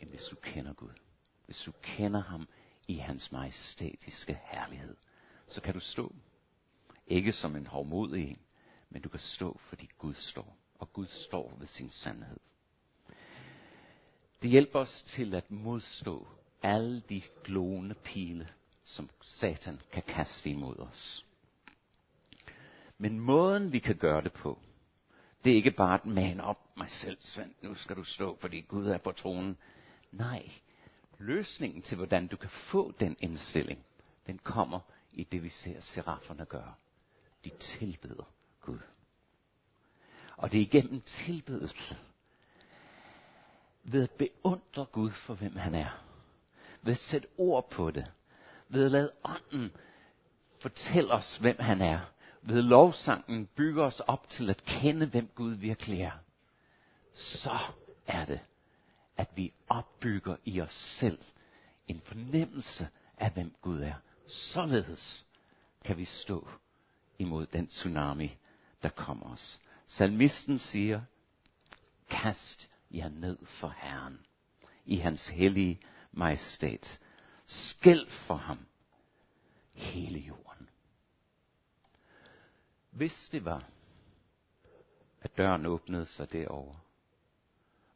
end 0.00 0.10
hvis 0.10 0.24
du 0.30 0.36
kender 0.36 0.72
Gud. 0.72 0.92
Hvis 1.46 1.62
du 1.66 1.72
kender 1.82 2.20
ham 2.20 2.48
i 2.88 2.94
hans 2.94 3.32
majestætiske 3.32 4.38
herlighed, 4.44 4.96
så 5.46 5.60
kan 5.60 5.74
du 5.74 5.80
stå. 5.80 6.14
Ikke 7.06 7.32
som 7.32 7.56
en 7.56 7.66
hovmodig 7.66 8.28
en, 8.28 8.38
men 8.90 9.02
du 9.02 9.08
kan 9.08 9.20
stå, 9.20 9.58
fordi 9.68 9.90
Gud 9.98 10.14
står, 10.14 10.56
og 10.78 10.92
Gud 10.92 11.06
står 11.06 11.56
ved 11.58 11.66
sin 11.66 11.90
sandhed. 11.90 12.36
Det 14.42 14.50
hjælper 14.50 14.78
os 14.78 15.02
til 15.02 15.34
at 15.34 15.50
modstå 15.50 16.28
alle 16.62 17.00
de 17.00 17.22
glående 17.44 17.94
pile, 17.94 18.48
som 18.84 19.10
Satan 19.22 19.80
kan 19.92 20.02
kaste 20.02 20.50
imod 20.50 20.78
os. 20.78 21.26
Men 22.98 23.20
måden 23.20 23.72
vi 23.72 23.78
kan 23.78 23.96
gøre 23.96 24.22
det 24.22 24.32
på, 24.32 24.58
det 25.44 25.52
er 25.52 25.56
ikke 25.56 25.70
bare 25.70 25.94
at 25.94 26.06
man 26.06 26.40
op 26.40 26.76
mig 26.76 26.90
selv, 26.90 27.18
Svend, 27.20 27.54
nu 27.62 27.74
skal 27.74 27.96
du 27.96 28.04
stå, 28.04 28.36
fordi 28.40 28.60
Gud 28.60 28.86
er 28.86 28.98
på 28.98 29.12
tronen. 29.12 29.56
Nej, 30.12 30.50
løsningen 31.18 31.82
til, 31.82 31.96
hvordan 31.96 32.26
du 32.26 32.36
kan 32.36 32.50
få 32.50 32.92
den 33.00 33.16
indstilling, 33.20 33.84
den 34.26 34.38
kommer 34.38 34.80
i 35.12 35.24
det, 35.24 35.42
vi 35.42 35.48
ser 35.48 35.80
seraferne 35.80 36.44
gøre. 36.44 36.74
De 37.44 37.50
tilbeder 37.60 38.32
Gud. 38.60 38.78
Og 40.36 40.52
det 40.52 40.58
er 40.58 40.62
igennem 40.62 41.00
tilbedelse, 41.00 41.96
ved 43.84 44.02
at 44.02 44.10
beundre 44.10 44.84
Gud 44.84 45.10
for, 45.10 45.34
hvem 45.34 45.56
han 45.56 45.74
er. 45.74 46.04
Ved 46.82 46.92
at 46.92 46.98
sætte 46.98 47.28
ord 47.38 47.70
på 47.70 47.90
det. 47.90 48.06
Ved 48.68 48.84
at 48.84 48.90
lade 48.90 49.12
ånden 49.24 49.72
fortælle 50.60 51.12
os, 51.12 51.36
hvem 51.36 51.56
han 51.58 51.80
er. 51.80 52.00
Ved 52.42 52.62
lovsangen 52.62 53.46
bygger 53.46 53.84
os 53.84 54.00
op 54.00 54.30
til 54.30 54.50
at 54.50 54.64
kende, 54.64 55.06
hvem 55.06 55.28
Gud 55.34 55.54
virkelig 55.54 56.00
er. 56.00 56.18
Så 57.12 57.58
er 58.06 58.24
det, 58.24 58.40
at 59.20 59.36
vi 59.36 59.52
opbygger 59.68 60.36
i 60.44 60.60
os 60.60 60.96
selv 61.00 61.18
en 61.88 62.00
fornemmelse 62.00 62.88
af, 63.16 63.32
hvem 63.32 63.54
Gud 63.60 63.80
er. 63.80 63.94
Således 64.26 65.26
kan 65.84 65.96
vi 65.96 66.04
stå 66.04 66.48
imod 67.18 67.46
den 67.46 67.66
tsunami, 67.66 68.36
der 68.82 68.88
kommer 68.88 69.32
os. 69.32 69.60
Salmisten 69.86 70.58
siger, 70.58 71.00
kast 72.10 72.68
jer 72.90 73.08
ned 73.08 73.38
for 73.46 73.74
Herren 73.76 74.26
i 74.84 74.96
hans 74.96 75.28
hellige 75.28 75.80
majestæt. 76.12 77.00
Skæld 77.46 78.10
for 78.10 78.36
ham 78.36 78.66
hele 79.72 80.18
jorden. 80.18 80.68
Hvis 82.90 83.28
det 83.32 83.44
var, 83.44 83.64
at 85.20 85.36
døren 85.36 85.66
åbnede 85.66 86.06
sig 86.06 86.32
derovre, 86.32 86.80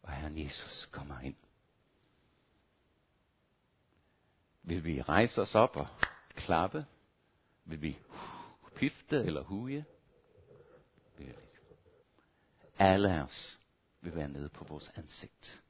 og 0.04 0.12
Herren 0.12 0.38
Jesus 0.38 0.88
kommer 0.92 1.20
ind, 1.20 1.36
vil 4.62 4.84
vi 4.84 5.02
rejse 5.02 5.42
os 5.42 5.54
op 5.54 5.76
og 5.76 5.86
klappe? 6.34 6.86
Vil 7.64 7.82
vi 7.82 7.98
pifte 8.76 9.16
eller 9.16 9.42
huje? 9.42 9.84
Vil 11.18 11.26
vi 11.26 11.34
Alle 12.78 13.12
af 13.12 13.22
os 13.22 13.58
vil 14.00 14.14
være 14.14 14.28
nede 14.28 14.48
på 14.48 14.64
vores 14.64 14.90
ansigt. 14.94 15.62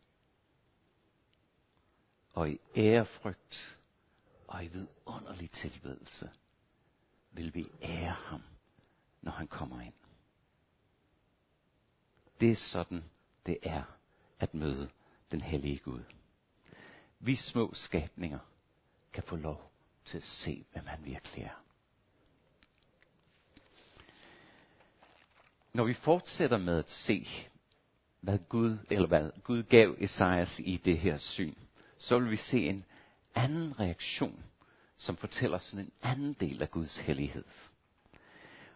Og 2.33 2.51
i 2.51 2.61
ærefrygt 2.77 3.79
og 4.47 4.65
i 4.65 4.69
vidunderlig 4.69 5.51
tilbedelse 5.51 6.31
vil 7.31 7.55
vi 7.55 7.71
ære 7.83 8.11
ham, 8.11 8.43
når 9.23 9.33
han 9.33 9.49
kommer 9.49 9.81
ind. 9.81 9.95
Det 12.41 12.51
er 12.51 12.57
sådan, 12.57 13.05
det 13.47 13.59
er 13.63 13.85
at 14.41 14.55
møde 14.55 14.91
den 15.31 15.41
hellige 15.41 15.79
Gud. 15.79 16.03
Vi 17.21 17.37
små 17.37 17.75
skabninger 17.75 18.39
kan 19.13 19.23
få 19.23 19.37
lov 19.37 19.73
til 20.05 20.17
at 20.17 20.23
se, 20.23 20.65
hvem 20.73 20.87
han 20.87 21.05
virkelig 21.05 21.45
er. 21.45 21.65
Når 25.73 25.85
vi 25.85 25.95
fortsætter 25.95 26.59
med 26.59 26.79
at 26.79 26.91
se 26.91 27.27
hvad 28.21 28.39
Gud, 28.49 28.79
eller 28.91 29.09
hvad 29.09 29.31
Gud 29.43 29.63
gav 29.63 29.97
Esajas 29.99 30.59
i 30.59 30.77
det 30.77 30.99
her 30.99 31.19
syn, 31.19 31.55
så 31.99 32.19
vil 32.19 32.31
vi 32.31 32.37
se 32.37 32.59
en 32.59 32.85
anden 33.35 33.81
reaktion, 33.81 34.45
som 34.97 35.17
fortæller 35.17 35.59
sådan 35.59 35.85
en 35.85 35.93
anden 36.03 36.33
del 36.33 36.63
af 36.63 36.71
Guds 36.71 36.97
hellighed. 36.97 37.45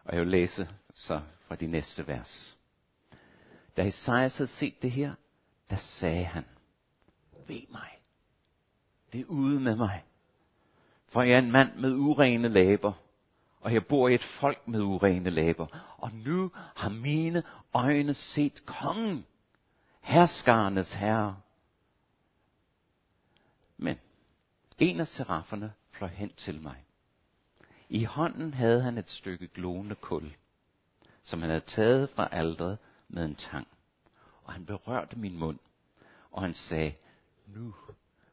Og 0.05 0.14
jeg 0.14 0.21
vil 0.21 0.31
læse 0.31 0.68
så 0.94 1.21
fra 1.47 1.57
de 1.57 1.66
næste 1.66 2.07
vers. 2.07 2.57
Da 3.77 3.87
Esajas 3.87 4.37
havde 4.37 4.51
set 4.51 4.83
det 4.83 4.90
her, 4.90 5.14
der 5.70 5.76
sagde 5.76 6.24
han, 6.24 6.44
ved 7.46 7.62
mig, 7.70 7.98
det 9.12 9.20
er 9.20 9.24
ude 9.24 9.61
med 9.61 9.76
mig, 9.76 10.04
for 11.07 11.22
jeg 11.22 11.35
er 11.35 11.38
en 11.38 11.52
mand 11.52 11.76
med 11.76 11.94
urene 11.94 12.48
læber, 12.48 12.92
og 13.61 13.74
jeg 13.74 13.87
bor 13.87 14.09
i 14.09 14.14
et 14.14 14.24
folk 14.40 14.68
med 14.68 14.81
urene 14.81 15.31
læber, 15.31 15.94
og 15.98 16.11
nu 16.12 16.50
har 16.54 16.88
mine 16.88 17.42
øjne 17.74 18.14
set 18.14 18.66
kongen, 18.66 19.26
herskarnes 20.00 20.92
herre. 20.92 21.40
Men 23.76 23.98
en 24.78 25.00
af 25.00 25.09
seraferne 25.09 25.72
fløj 25.90 26.09
hen 26.09 26.33
til 26.37 26.61
mig. 26.61 26.85
I 27.88 28.04
hånden 28.04 28.54
havde 28.54 28.83
han 28.83 28.98
et 28.98 29.11
stykke 29.11 29.48
glående 29.48 29.94
kul, 29.94 30.37
som 31.22 31.40
han 31.40 31.50
havde 31.50 31.64
taget 31.66 32.11
fra 32.11 32.28
aldret 32.33 32.78
med 33.09 33.24
en 33.24 33.35
tang. 33.35 33.68
Og 34.49 34.55
han 34.55 34.67
berørte 34.67 35.19
min 35.19 35.39
mund, 35.39 35.59
og 36.31 36.43
han 36.43 36.55
sagde, 36.55 36.95
nu 37.47 37.75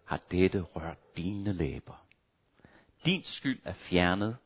har 0.06 0.22
dette 0.32 0.62
rørt 0.62 1.18
dine 1.18 1.54
læber. 1.54 2.06
Din 3.06 3.24
skyld 3.24 3.62
er 3.64 3.74
fjernet, 3.74 4.38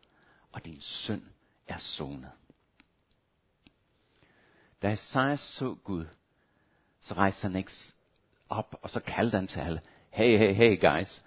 og 0.51 0.65
din 0.65 0.81
synd 0.81 1.23
er 1.67 1.77
sonet. 1.77 2.31
Da 4.81 4.91
Esajas 4.91 5.39
så 5.39 5.75
Gud, 5.83 6.05
så 7.01 7.13
rejste 7.13 7.41
han 7.41 7.55
ikke 7.55 7.71
op, 8.49 8.75
og 8.81 8.89
så 8.89 8.99
kaldte 8.99 9.35
han 9.35 9.47
til 9.47 9.59
alle, 9.59 9.81
hey, 10.09 10.37
hey, 10.37 10.53
hey 10.53 10.81
guys, 10.81 11.25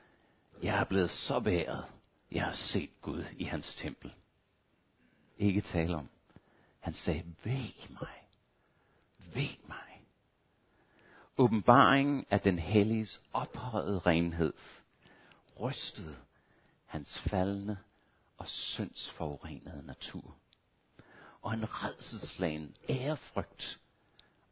jeg 0.63 0.81
er 0.81 0.85
blevet 0.85 1.11
så 1.11 1.41
beæret. 1.41 1.85
Jeg 2.33 2.45
har 2.45 2.53
set 2.55 2.91
Gud 3.03 3.25
i 3.37 3.45
hans 3.45 3.75
tempel. 3.75 4.15
Ikke 5.39 5.61
tale 5.61 5.97
om. 5.97 6.09
Han 6.81 6.95
sagde, 6.95 7.25
ved 7.45 7.89
mig. 8.01 8.29
Ved 9.19 9.69
mig. 9.69 9.92
Åbenbaringen 11.39 12.27
af 12.31 12.41
den 12.41 12.59
helliges 12.59 13.21
ophøjede 13.33 13.99
renhed 13.99 14.53
rystede 15.61 16.17
hans 16.87 17.21
faldende 17.31 17.77
og 18.39 18.49
syndsforurenede 18.49 19.87
natur. 19.87 20.37
Og 21.43 21.53
en 21.55 21.65
redselslagen 21.69 22.77
ærefrygt 22.91 23.81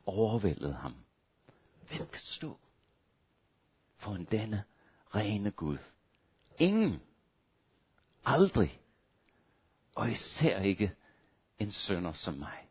overvældede 0.06 0.74
ham. 0.74 0.94
Hvem 1.88 2.06
kan 2.08 2.20
stå 2.20 2.58
for 3.98 4.12
en 4.12 4.24
denne 4.24 4.64
rene 5.14 5.50
Gud? 5.50 5.78
Ingen. 6.58 7.00
Aldrig. 8.24 8.80
Og 9.94 10.10
især 10.10 10.60
ikke 10.60 10.94
en 11.58 11.72
sønder 11.72 12.12
som 12.12 12.34
mig. 12.34 12.69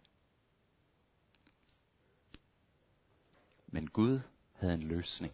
Men 3.71 3.89
Gud 3.89 4.19
havde 4.53 4.73
en 4.73 4.83
løsning 4.83 5.33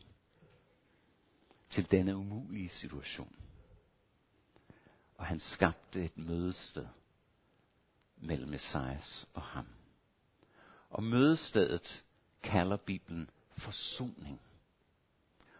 til 1.70 1.92
denne 1.92 2.16
umulige 2.16 2.70
situation. 2.70 3.36
Og 5.18 5.26
han 5.26 5.40
skabte 5.40 6.06
et 6.06 6.18
mødested 6.18 6.88
mellem 8.18 8.50
Messias 8.50 9.28
og 9.34 9.42
ham. 9.42 9.68
Og 10.90 11.04
mødestedet 11.04 12.04
kalder 12.44 12.78
Bibelen 12.78 13.30
forsoning. 13.58 14.42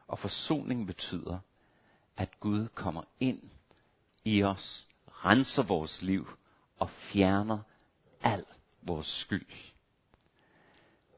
Og 0.08 0.20
forsoning 0.20 0.88
betyder, 0.88 1.40
at 2.18 2.40
Gud 2.40 2.68
kommer 2.68 3.04
ind 3.20 3.50
i 4.24 4.44
os, 4.44 4.88
renser 5.08 5.64
vores 5.64 6.02
liv 6.02 6.38
og 6.80 6.90
fjerner 6.90 7.60
al 8.22 8.46
vores 8.82 9.08
skyld. 9.08 9.74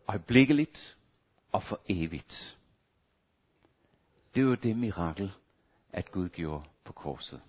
Øjeblikkeligt 0.08 0.97
og 1.58 1.64
for 1.64 1.82
evigt. 1.90 2.58
Det 4.36 4.46
var 4.46 4.56
det 4.56 4.78
mirakel, 4.78 5.32
at 5.92 6.12
Gud 6.12 6.30
gjorde 6.30 6.66
på 6.84 6.94
korset, 6.94 7.42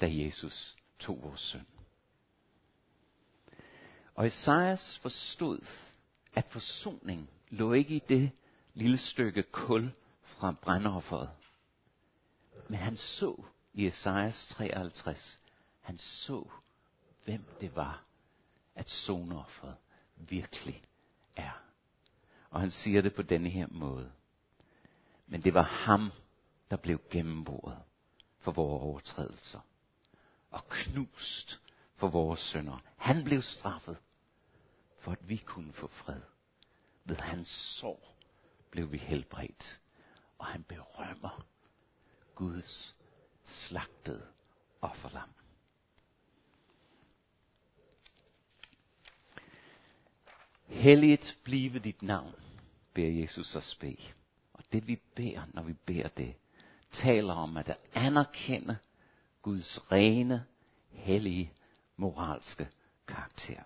da 0.00 0.06
Jesus 0.10 0.76
tog 0.98 1.22
vores 1.22 1.40
synd. 1.40 1.66
Og 4.14 4.26
Esajas 4.26 4.98
forstod, 4.98 5.66
at 6.34 6.46
forsoning 6.50 7.30
lå 7.50 7.72
ikke 7.72 7.96
i 7.96 8.02
det 8.08 8.30
lille 8.74 8.98
stykke 8.98 9.42
kul 9.42 9.92
fra 10.22 10.54
brændofferet. 10.62 11.30
Men 12.68 12.78
han 12.78 12.96
så 12.96 13.44
i 13.72 13.86
Esajas 13.86 14.46
53, 14.46 15.38
han 15.80 15.98
så, 15.98 16.50
hvem 17.24 17.44
det 17.60 17.76
var, 17.76 18.04
at 18.74 18.90
sonofferet 18.90 19.76
virkelig 20.16 20.82
er. 21.36 21.63
Og 22.54 22.60
han 22.60 22.70
siger 22.70 23.02
det 23.02 23.14
på 23.14 23.22
denne 23.22 23.48
her 23.48 23.66
måde. 23.70 24.12
Men 25.26 25.44
det 25.44 25.54
var 25.54 25.62
ham, 25.62 26.10
der 26.70 26.76
blev 26.76 27.00
gennemboret 27.10 27.82
for 28.38 28.52
vores 28.52 28.82
overtrædelser 28.82 29.60
og 30.50 30.68
knust 30.68 31.60
for 31.96 32.08
vores 32.08 32.40
sønder. 32.40 32.78
Han 32.96 33.24
blev 33.24 33.42
straffet, 33.42 33.96
for 34.98 35.12
at 35.12 35.28
vi 35.28 35.36
kunne 35.36 35.72
få 35.72 35.86
fred. 35.86 36.20
Ved 37.04 37.16
hans 37.16 37.48
sår 37.48 38.16
blev 38.70 38.92
vi 38.92 38.98
helbredt, 38.98 39.80
og 40.38 40.46
han 40.46 40.62
berømmer 40.62 41.46
Guds 42.34 42.96
slagtede 43.44 44.26
offerlam. 44.80 45.30
Helligt 50.66 51.38
blive 51.44 51.78
dit 51.78 52.02
navn, 52.02 52.34
beder 52.94 53.20
Jesus 53.20 53.54
os 53.54 53.74
bede. 53.74 54.12
Og 54.52 54.64
det 54.72 54.86
vi 54.86 55.00
beder, 55.14 55.42
når 55.54 55.62
vi 55.62 55.72
beder 55.72 56.08
det, 56.08 56.34
taler 56.92 57.34
om 57.34 57.56
at 57.56 57.78
anerkende 57.94 58.76
Guds 59.42 59.92
rene, 59.92 60.44
hellige, 60.90 61.52
moralske 61.96 62.68
karakter. 63.06 63.62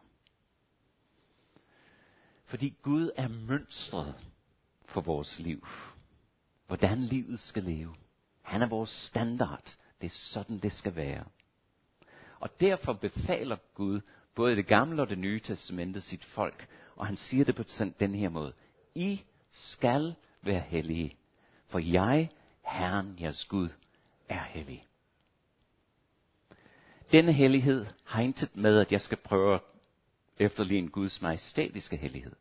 Fordi 2.45 2.75
Gud 2.83 3.11
er 3.17 3.29
mønstret 3.29 4.15
for 4.85 5.01
vores 5.01 5.39
liv. 5.39 5.67
Hvordan 6.67 6.99
livet 7.05 7.41
skal 7.41 7.63
leve. 7.63 7.95
Han 8.43 8.63
er 8.63 8.67
vores 8.67 8.91
standard. 8.91 9.77
Det 10.01 10.07
er 10.07 10.15
sådan, 10.15 10.59
det 10.59 10.73
skal 10.73 10.97
være. 10.97 11.25
Og 12.41 12.61
derfor 12.61 12.93
befaler 12.93 13.57
Gud 13.75 14.01
både 14.35 14.57
det 14.57 14.67
gamle 14.67 15.03
og 15.03 15.09
det 15.09 15.19
nye 15.19 15.41
testamente 15.41 16.01
sit 16.01 16.25
folk. 16.25 16.69
Og 16.99 17.07
han 17.07 17.17
siger 17.17 17.45
det 17.45 17.55
på 17.55 17.63
den 18.01 18.15
her 18.15 18.29
måde. 18.29 18.53
I 18.95 19.23
skal 19.51 20.15
være 20.43 20.61
hellige, 20.61 21.17
for 21.67 21.79
jeg, 21.79 22.31
Herren 22.67 23.17
jeres 23.21 23.45
Gud, 23.45 23.69
er 24.29 24.43
hellig. 24.45 24.87
Denne 27.13 27.33
hellighed 27.33 27.87
har 28.05 28.23
intet 28.23 28.57
med, 28.57 28.79
at 28.79 28.93
jeg 28.93 29.01
skal 29.01 29.19
prøve 29.19 29.55
at 29.55 29.61
efterligne 30.39 30.89
Guds 30.89 31.23
majestætiske 31.23 31.97
hellighed. 31.97 32.37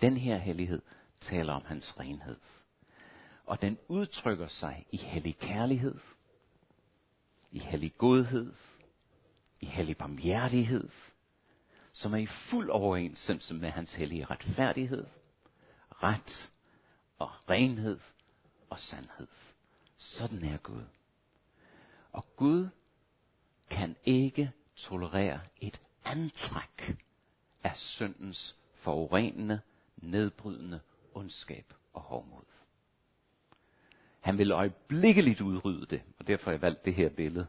Den 0.00 0.16
her 0.16 0.36
hellighed 0.36 0.82
taler 1.20 1.52
om 1.52 1.62
hans 1.66 2.00
renhed. 2.00 2.36
Og 3.44 3.62
den 3.62 3.78
udtrykker 3.88 4.48
sig 4.48 4.86
i 4.90 4.96
hellig 4.96 5.38
kærlighed, 5.38 5.94
i 7.52 7.58
hellig 7.58 7.92
godhed, 7.98 8.52
i 9.60 9.66
hellig 9.66 9.96
barmhjertighed, 9.96 10.88
som 11.98 12.14
er 12.14 12.18
i 12.18 12.26
fuld 12.26 12.70
overensstemmelse 12.70 13.54
med 13.54 13.70
hans 13.70 13.94
hellige 13.94 14.24
retfærdighed, 14.24 15.06
ret 15.90 16.52
og 17.18 17.30
renhed 17.50 18.00
og 18.70 18.78
sandhed. 18.78 19.26
Sådan 19.96 20.44
er 20.44 20.56
Gud. 20.56 20.84
Og 22.12 22.36
Gud 22.36 22.68
kan 23.70 23.96
ikke 24.04 24.52
tolerere 24.76 25.40
et 25.60 25.80
antræk 26.04 26.96
af 27.64 27.76
syndens 27.76 28.56
forurenende, 28.74 29.60
nedbrydende 30.02 30.80
ondskab 31.14 31.74
og 31.92 32.00
hovmod. 32.00 32.44
Han 34.20 34.38
vil 34.38 34.52
øjeblikkeligt 34.52 35.40
udrydde 35.40 35.86
det, 35.86 36.02
og 36.18 36.26
derfor 36.26 36.44
har 36.44 36.52
jeg 36.52 36.62
valgt 36.62 36.84
det 36.84 36.94
her 36.94 37.08
billede. 37.08 37.46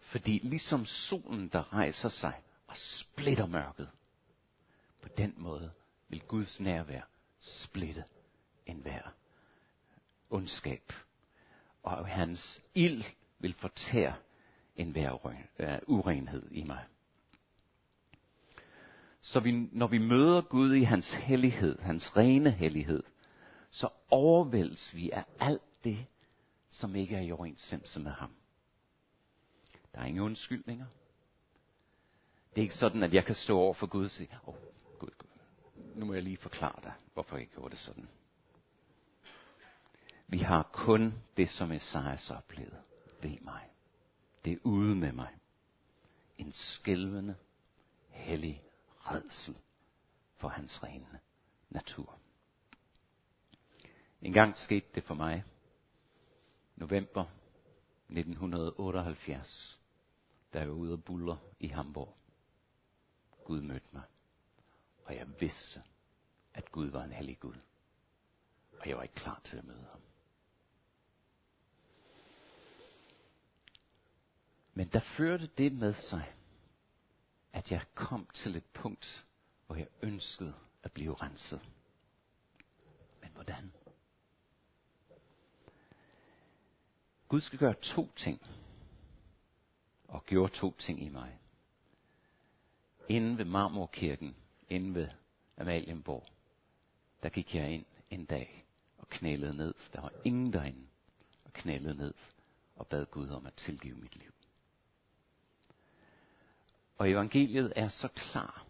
Fordi 0.00 0.40
ligesom 0.42 0.86
solen, 0.86 1.48
der 1.48 1.72
rejser 1.72 2.08
sig 2.08 2.34
og 2.74 2.78
splitter 2.78 3.46
mørket, 3.46 3.90
på 5.02 5.08
den 5.08 5.34
måde 5.36 5.72
vil 6.08 6.20
Guds 6.20 6.60
nærvær 6.60 7.02
splitte 7.40 8.04
enhver 8.66 9.14
ondskab. 10.30 10.92
Og 11.82 12.06
hans 12.06 12.62
ild 12.74 13.04
vil 13.38 13.54
fortære 13.54 14.14
enhver 14.76 15.34
øh, 15.58 15.78
urenhed 15.86 16.50
i 16.50 16.62
mig. 16.62 16.84
Så 19.22 19.40
vi, 19.40 19.50
når 19.72 19.86
vi 19.86 19.98
møder 19.98 20.40
Gud 20.40 20.74
i 20.74 20.82
hans 20.82 21.10
hellighed, 21.10 21.78
hans 21.78 22.16
rene 22.16 22.50
hellighed, 22.50 23.02
så 23.70 23.88
overvældes 24.10 24.94
vi 24.94 25.10
af 25.10 25.24
alt 25.40 25.84
det, 25.84 26.06
som 26.68 26.96
ikke 26.96 27.16
er 27.16 27.20
i 27.20 27.32
overensstemmelse 27.32 28.00
med 28.00 28.12
ham. 28.12 28.30
Der 29.92 30.00
er 30.00 30.04
ingen 30.04 30.22
undskyldninger. 30.22 30.86
Det 32.54 32.60
er 32.60 32.62
ikke 32.62 32.74
sådan, 32.74 33.02
at 33.02 33.14
jeg 33.14 33.24
kan 33.24 33.34
stå 33.34 33.58
over 33.58 33.74
for 33.74 33.86
Gud 33.86 34.04
og 34.04 34.10
sige, 34.10 34.38
åh, 34.46 34.48
oh, 34.48 34.60
Gud, 34.98 35.10
Gud, 35.18 35.28
nu 35.94 36.04
må 36.04 36.14
jeg 36.14 36.22
lige 36.22 36.36
forklare 36.36 36.80
dig, 36.82 36.92
hvorfor 37.14 37.36
jeg 37.36 37.46
gjorde 37.46 37.70
det 37.70 37.78
sådan. 37.78 38.08
Vi 40.26 40.38
har 40.38 40.62
kun 40.72 41.14
det, 41.36 41.50
som 41.50 41.72
Esajas 41.72 42.30
oplevede. 42.30 42.82
Ved 43.22 43.40
mig. 43.40 43.70
Det 44.44 44.52
er 44.52 44.58
ude 44.62 44.96
med 44.96 45.12
mig. 45.12 45.38
En 46.38 46.52
skælvende, 46.52 47.34
hellig 48.08 48.60
redsel 48.98 49.56
for 50.36 50.48
hans 50.48 50.82
rene 50.82 51.20
natur. 51.70 52.18
En 54.22 54.32
gang 54.32 54.56
skete 54.56 54.86
det 54.94 55.04
for 55.04 55.14
mig. 55.14 55.44
November 56.76 57.24
1978, 58.08 59.80
da 60.52 60.58
jeg 60.58 60.68
var 60.68 60.74
ude 60.74 60.92
og 60.92 61.04
buller 61.04 61.36
i 61.60 61.66
Hamburg. 61.66 62.14
Gud 63.44 63.60
mødte 63.60 63.86
mig. 63.92 64.02
Og 65.04 65.16
jeg 65.16 65.40
vidste, 65.40 65.82
at 66.54 66.72
Gud 66.72 66.86
var 66.86 67.04
en 67.04 67.12
hellig 67.12 67.40
Gud. 67.40 67.56
Og 68.80 68.88
jeg 68.88 68.96
var 68.96 69.02
ikke 69.02 69.14
klar 69.14 69.40
til 69.44 69.56
at 69.56 69.64
møde 69.64 69.86
ham. 69.90 70.00
Men 74.74 74.88
der 74.88 75.00
førte 75.16 75.46
det 75.46 75.72
med 75.72 75.94
sig, 75.94 76.34
at 77.52 77.70
jeg 77.70 77.84
kom 77.94 78.26
til 78.34 78.56
et 78.56 78.64
punkt, 78.64 79.24
hvor 79.66 79.76
jeg 79.76 79.88
ønskede 80.02 80.54
at 80.82 80.92
blive 80.92 81.14
renset. 81.14 81.60
Men 83.20 83.30
hvordan? 83.30 83.72
Gud 87.28 87.40
skal 87.40 87.58
gøre 87.58 87.74
to 87.74 88.10
ting, 88.16 88.40
og 90.08 90.24
gjorde 90.24 90.52
to 90.52 90.74
ting 90.78 91.02
i 91.02 91.08
mig 91.08 91.38
inde 93.08 93.38
ved 93.38 93.44
Marmorkirken, 93.44 94.36
inde 94.68 94.94
ved 94.94 95.08
Amalienborg, 95.56 96.26
der 97.22 97.28
gik 97.28 97.54
jeg 97.54 97.70
ind 97.70 97.84
en 98.10 98.24
dag 98.24 98.64
og 98.98 99.08
knælede 99.08 99.56
ned. 99.56 99.74
Der 99.92 100.00
var 100.00 100.12
ingen 100.24 100.52
derinde, 100.52 100.86
og 101.44 101.52
knælede 101.52 101.94
ned 101.94 102.14
og 102.76 102.86
bad 102.86 103.06
Gud 103.06 103.28
om 103.28 103.46
at 103.46 103.54
tilgive 103.54 103.96
mit 103.96 104.16
liv. 104.16 104.32
Og 106.98 107.10
evangeliet 107.10 107.72
er 107.76 107.88
så 107.88 108.08
klar, 108.08 108.66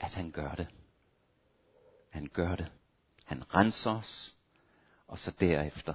at 0.00 0.14
han 0.14 0.30
gør 0.30 0.54
det. 0.54 0.68
Han 2.10 2.30
gør 2.32 2.56
det. 2.56 2.72
Han 3.24 3.54
renser 3.54 3.90
os, 3.90 4.34
og 5.06 5.18
så 5.18 5.32
derefter, 5.40 5.94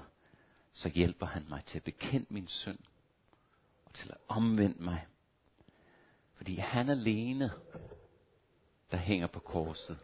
så 0.72 0.90
hjælper 0.90 1.26
han 1.26 1.46
mig 1.50 1.64
til 1.66 1.78
at 1.78 1.84
bekende 1.84 2.26
min 2.30 2.48
synd, 2.48 2.80
og 3.86 3.94
til 3.94 4.12
at 4.12 4.18
omvende 4.28 4.84
mig. 4.84 5.08
Fordi 6.40 6.56
han 6.56 6.90
alene, 6.90 7.52
der 8.92 8.98
hænger 8.98 9.28
på 9.28 9.40
korset, 9.40 10.00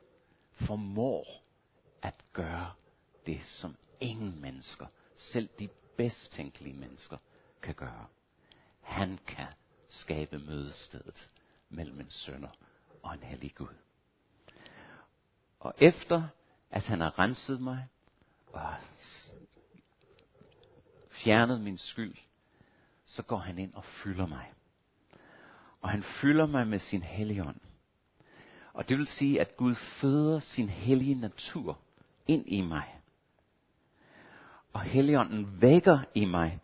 formår 0.52 1.44
at 2.02 2.26
gøre 2.34 2.74
det, 3.26 3.42
som 3.46 3.76
ingen 4.00 4.42
mennesker, 4.42 4.88
selv 5.16 5.50
de 5.60 5.70
bedst 5.98 6.32
tænkelige 6.32 6.80
mennesker, 6.80 7.18
kan 7.62 7.76
gøre. 7.76 8.08
Han 8.82 9.20
kan 9.28 9.48
skabe 9.88 10.40
mødestedet 10.40 11.32
mellem 11.70 12.00
en 12.00 12.10
sønder 12.10 12.58
og 13.04 13.14
en 13.14 13.24
hellig 13.24 13.56
Gud. 13.56 13.76
Og 15.60 15.74
efter 15.78 16.28
at 16.72 16.84
han 16.84 17.02
har 17.02 17.20
renset 17.20 17.62
mig 17.62 17.88
og 18.48 18.74
fjernet 21.12 21.62
min 21.62 21.78
skyld, 21.78 22.16
så 23.06 23.24
går 23.24 23.38
han 23.38 23.60
ind 23.60 23.74
og 23.74 23.86
fylder 23.86 24.26
mig. 24.26 24.54
Og 25.86 25.92
han 25.92 26.04
fylder 26.04 26.46
mig 26.46 26.68
med 26.68 26.80
sin 26.80 27.04
helligånd. 27.04 27.60
Og 28.74 28.90
det 28.90 28.98
vil 28.98 29.08
sige, 29.08 29.42
at 29.42 29.58
Gud 29.58 29.76
føder 29.76 30.40
sin 30.40 30.70
hellige 30.70 31.16
natur 31.16 31.80
ind 32.28 32.44
i 32.48 32.62
mig. 32.62 33.00
Og 34.74 34.82
Helligånden 34.82 35.62
vækker 35.62 36.00
i 36.16 36.26
mig 36.26 36.60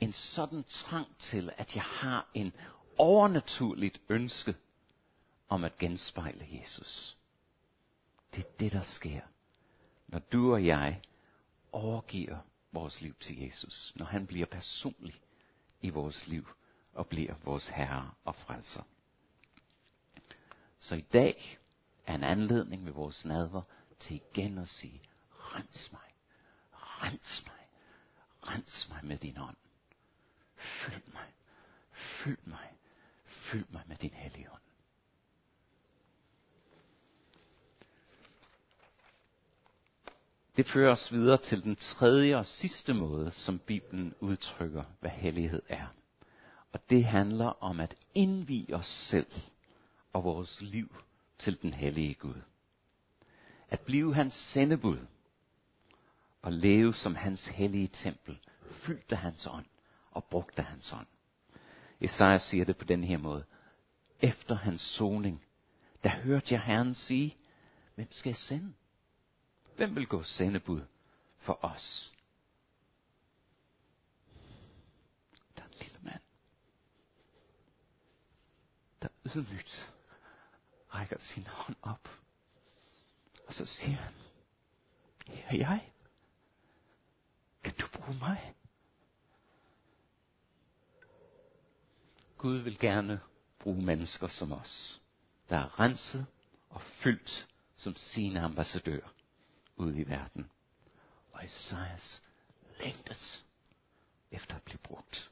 en 0.00 0.12
sådan 0.12 0.64
trang 0.68 1.06
til, 1.18 1.50
at 1.56 1.74
jeg 1.74 1.82
har 1.82 2.28
en 2.34 2.52
overnaturligt 2.98 4.00
ønske 4.08 4.54
om 5.48 5.64
at 5.64 5.78
genspejle 5.78 6.46
Jesus. 6.50 7.16
Det 8.34 8.44
er 8.44 8.50
det, 8.60 8.72
der 8.72 8.82
sker, 8.82 9.20
når 10.08 10.18
du 10.18 10.52
og 10.52 10.66
jeg 10.66 11.00
overgiver 11.72 12.38
vores 12.72 13.00
liv 13.00 13.14
til 13.20 13.40
Jesus. 13.40 13.92
Når 13.96 14.06
han 14.06 14.26
bliver 14.26 14.46
personlig 14.46 15.20
i 15.80 15.90
vores 15.90 16.28
liv 16.28 16.46
og 16.94 17.06
bliver 17.06 17.34
vores 17.44 17.68
herre 17.68 18.10
og 18.24 18.34
frelser. 18.34 18.82
Så 20.78 20.94
i 20.94 21.00
dag 21.00 21.58
er 22.06 22.14
en 22.14 22.24
anledning 22.24 22.86
ved 22.86 22.92
vores 22.92 23.24
nadver 23.24 23.62
til 24.00 24.16
igen 24.16 24.58
at 24.58 24.68
sige, 24.68 25.02
rens 25.30 25.92
mig, 25.92 26.14
rens 26.72 27.44
mig, 27.46 27.68
rens 28.42 28.88
mig 28.88 29.00
med 29.04 29.18
din 29.18 29.38
ånd. 29.38 29.56
Fyld 30.56 31.12
mig, 31.12 31.32
fyld 31.92 32.38
mig, 32.44 32.72
fyld 33.24 33.66
mig 33.68 33.82
med 33.86 33.96
din 33.96 34.14
hellige 34.14 34.52
ånd. 34.52 34.60
Det 40.56 40.66
fører 40.66 40.92
os 40.92 41.12
videre 41.12 41.38
til 41.38 41.62
den 41.62 41.76
tredje 41.76 42.36
og 42.36 42.46
sidste 42.46 42.94
måde, 42.94 43.30
som 43.30 43.58
Bibelen 43.58 44.14
udtrykker, 44.20 44.84
hvad 45.00 45.10
hellighed 45.10 45.62
er. 45.68 45.86
Og 46.74 46.80
det 46.90 47.04
handler 47.04 47.62
om 47.62 47.80
at 47.80 47.94
indvige 48.14 48.76
os 48.76 48.86
selv 48.86 49.32
og 50.12 50.24
vores 50.24 50.60
liv 50.60 50.96
til 51.38 51.62
den 51.62 51.74
hellige 51.74 52.14
Gud. 52.14 52.42
At 53.68 53.80
blive 53.80 54.14
hans 54.14 54.34
sendebud 54.34 54.98
og 56.42 56.52
leve 56.52 56.94
som 56.94 57.14
hans 57.14 57.46
hellige 57.46 57.88
tempel, 57.88 58.38
fyldt 58.70 59.12
af 59.12 59.18
hans 59.18 59.46
ånd 59.46 59.66
og 60.10 60.24
brugt 60.24 60.58
af 60.58 60.64
hans 60.64 60.92
ånd. 60.92 61.06
Esajas 62.00 62.42
siger 62.42 62.64
det 62.64 62.76
på 62.76 62.84
den 62.84 63.04
her 63.04 63.18
måde. 63.18 63.44
Efter 64.20 64.54
hans 64.54 64.80
soning, 64.80 65.44
der 66.02 66.10
hørte 66.10 66.54
jeg 66.54 66.62
Herren 66.62 66.94
sige, 66.94 67.36
hvem 67.94 68.12
skal 68.12 68.30
jeg 68.30 68.36
sende? 68.36 68.72
Hvem 69.76 69.96
vil 69.96 70.06
gå 70.06 70.22
sendebud 70.22 70.82
for 71.38 71.64
os? 71.64 72.12
Der 75.56 75.62
er 75.62 75.66
en 75.66 75.74
lille 75.80 75.98
mand, 76.02 76.20
der 79.02 79.08
ydmygt 79.36 79.92
rækker 80.94 81.16
sin 81.18 81.46
hånd 81.46 81.76
op. 81.82 82.08
Og 83.46 83.54
så 83.54 83.66
siger 83.66 83.96
han, 83.96 84.14
her 85.26 85.44
er 85.48 85.56
jeg. 85.56 85.90
Kan 87.64 87.74
du 87.74 87.86
bruge 87.92 88.18
mig? 88.18 88.54
Gud 92.38 92.56
vil 92.56 92.78
gerne 92.78 93.20
bruge 93.58 93.82
mennesker 93.82 94.28
som 94.28 94.52
os, 94.52 95.00
der 95.48 95.56
er 95.56 95.80
renset 95.80 96.26
og 96.70 96.82
fyldt 96.82 97.48
som 97.76 97.96
sine 97.96 98.40
ambassadør 98.40 99.12
ud 99.76 99.94
i 99.96 100.02
verden. 100.02 100.50
Og 101.32 101.44
Esajas 101.44 102.22
længtes 102.78 103.44
efter 104.30 104.56
at 104.56 104.62
blive 104.62 104.78
brugt. 104.78 105.30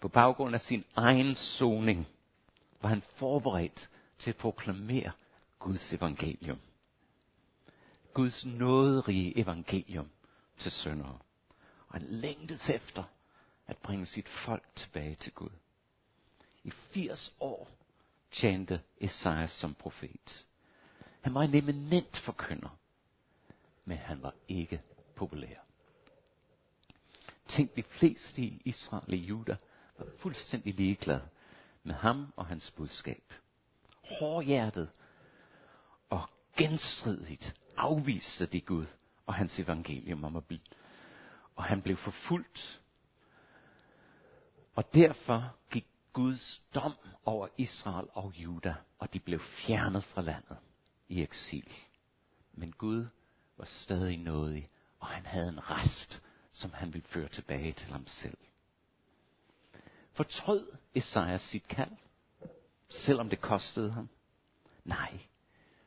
På 0.00 0.08
baggrund 0.08 0.54
af 0.54 0.60
sin 0.60 0.84
egen 0.94 1.34
soning 1.34 2.06
var 2.80 2.88
han 2.88 3.02
forberedt 3.02 3.88
til 4.18 4.30
at 4.30 4.36
proklamere 4.36 5.12
Guds 5.58 5.92
evangelium. 5.92 6.60
Guds 8.14 8.46
nåderige 8.46 9.38
evangelium 9.38 10.10
til 10.58 10.72
syndere. 10.72 11.18
Og 11.88 11.92
han 11.92 12.02
længtes 12.02 12.68
efter 12.68 13.04
at 13.66 13.76
bringe 13.76 14.06
sit 14.06 14.28
folk 14.28 14.64
tilbage 14.76 15.14
til 15.14 15.32
Gud. 15.32 15.50
I 16.64 16.70
80 16.70 17.36
år 17.40 17.68
tjente 18.32 18.80
Esajas 19.00 19.50
som 19.50 19.74
profet. 19.74 20.46
Han 21.20 21.34
var 21.34 21.42
en 21.42 21.54
eminent 21.54 22.16
forkynder 22.16 22.78
men 23.86 23.98
han 23.98 24.22
var 24.22 24.34
ikke 24.48 24.82
populær. 25.14 25.56
Tænk, 27.48 27.76
de 27.76 27.82
fleste 27.82 28.42
i 28.42 28.62
Israel 28.64 29.04
og 29.08 29.14
Juda 29.14 29.56
var 29.98 30.06
fuldstændig 30.18 30.74
ligeglade 30.74 31.28
med 31.86 31.94
ham 31.94 32.32
og 32.36 32.46
hans 32.46 32.70
budskab. 32.70 33.32
Hårdhjertet 34.18 34.90
og 36.10 36.30
genstridigt 36.56 37.60
afviste 37.76 38.46
de 38.46 38.60
Gud 38.60 38.86
og 39.26 39.34
hans 39.34 39.58
evangelium 39.58 40.24
om 40.24 40.36
at 40.36 40.44
blive. 40.44 40.60
Og 41.56 41.64
han 41.64 41.82
blev 41.82 41.96
forfulgt. 41.96 42.80
Og 44.74 44.94
derfor 44.94 45.56
gik 45.70 45.86
Guds 46.12 46.64
dom 46.74 46.92
over 47.24 47.48
Israel 47.56 48.06
og 48.12 48.32
Juda, 48.36 48.74
og 48.98 49.12
de 49.12 49.20
blev 49.20 49.40
fjernet 49.40 50.04
fra 50.04 50.22
landet 50.22 50.56
i 51.08 51.22
eksil. 51.22 51.72
Men 52.52 52.72
Gud 52.72 53.06
var 53.56 53.64
stadig 53.64 54.18
nådig, 54.18 54.70
og 55.00 55.06
han 55.06 55.26
havde 55.26 55.48
en 55.48 55.70
rest, 55.70 56.22
som 56.52 56.72
han 56.72 56.92
ville 56.92 57.06
føre 57.08 57.28
tilbage 57.28 57.72
til 57.72 57.92
ham 57.92 58.06
selv. 58.06 58.38
Fortrød 60.12 60.75
Esajas 60.96 61.42
sit 61.42 61.68
kald, 61.68 61.96
selvom 62.88 63.28
det 63.30 63.40
kostede 63.40 63.92
ham? 63.92 64.08
Nej, 64.84 65.18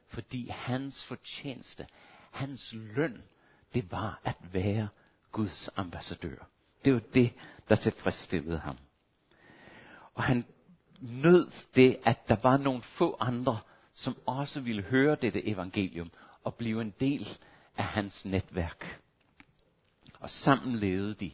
fordi 0.07 0.49
hans 0.49 1.05
fortjeneste, 1.05 1.87
hans 2.31 2.73
løn, 2.73 3.23
det 3.73 3.91
var 3.91 4.21
at 4.23 4.35
være 4.53 4.87
Guds 5.31 5.69
ambassadør. 5.75 6.47
Det 6.85 6.93
var 6.93 7.01
det, 7.13 7.33
der 7.69 7.75
tilfredsstillede 7.75 8.59
ham. 8.59 8.77
Og 10.13 10.23
han 10.23 10.45
nød 11.01 11.51
det, 11.75 11.99
at 12.03 12.27
der 12.27 12.35
var 12.43 12.57
nogle 12.57 12.81
få 12.81 13.17
andre, 13.19 13.59
som 13.93 14.17
også 14.25 14.61
ville 14.61 14.81
høre 14.81 15.15
dette 15.15 15.47
evangelium 15.47 16.11
og 16.43 16.55
blive 16.55 16.81
en 16.81 16.93
del 16.99 17.27
af 17.77 17.83
hans 17.83 18.25
netværk. 18.25 19.01
Og 20.19 20.29
sammen 20.29 20.75
levede 20.75 21.13
de 21.13 21.31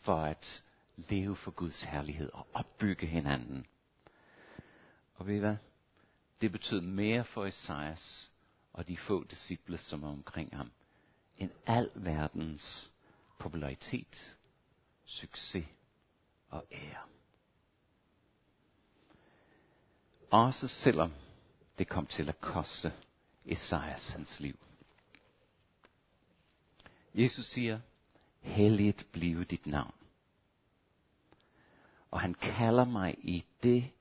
for 0.00 0.16
at 0.16 0.62
leve 0.96 1.36
for 1.36 1.50
Guds 1.50 1.82
herlighed 1.82 2.30
og 2.32 2.46
opbygge 2.52 3.06
hinanden. 3.06 3.66
Og 5.14 5.26
ved 5.26 5.34
I 5.34 5.38
hvad? 5.38 5.56
Det 6.40 6.52
betød 6.52 6.80
mere 6.80 7.24
for 7.24 7.46
Esajas 7.46 8.32
og 8.72 8.88
de 8.88 8.96
få 8.96 9.24
disciple, 9.24 9.78
som 9.78 10.02
var 10.02 10.08
omkring 10.08 10.56
ham, 10.56 10.72
end 11.38 11.50
al 11.66 11.90
verdens 11.94 12.92
popularitet, 13.38 14.38
succes 15.04 15.66
og 16.48 16.66
ære. 16.72 17.02
Også 20.30 20.68
selvom 20.68 21.12
det 21.78 21.88
kom 21.88 22.06
til 22.06 22.28
at 22.28 22.40
koste 22.40 22.92
Esajas 23.46 24.08
hans 24.08 24.40
liv. 24.40 24.58
Jesus 27.14 27.46
siger, 27.46 27.80
helligt 28.40 29.06
blive 29.12 29.44
dit 29.44 29.66
navn. 29.66 29.94
Og 32.10 32.20
han 32.20 32.34
kalder 32.34 32.84
mig 32.84 33.14
i 33.18 33.44
det, 33.62 33.92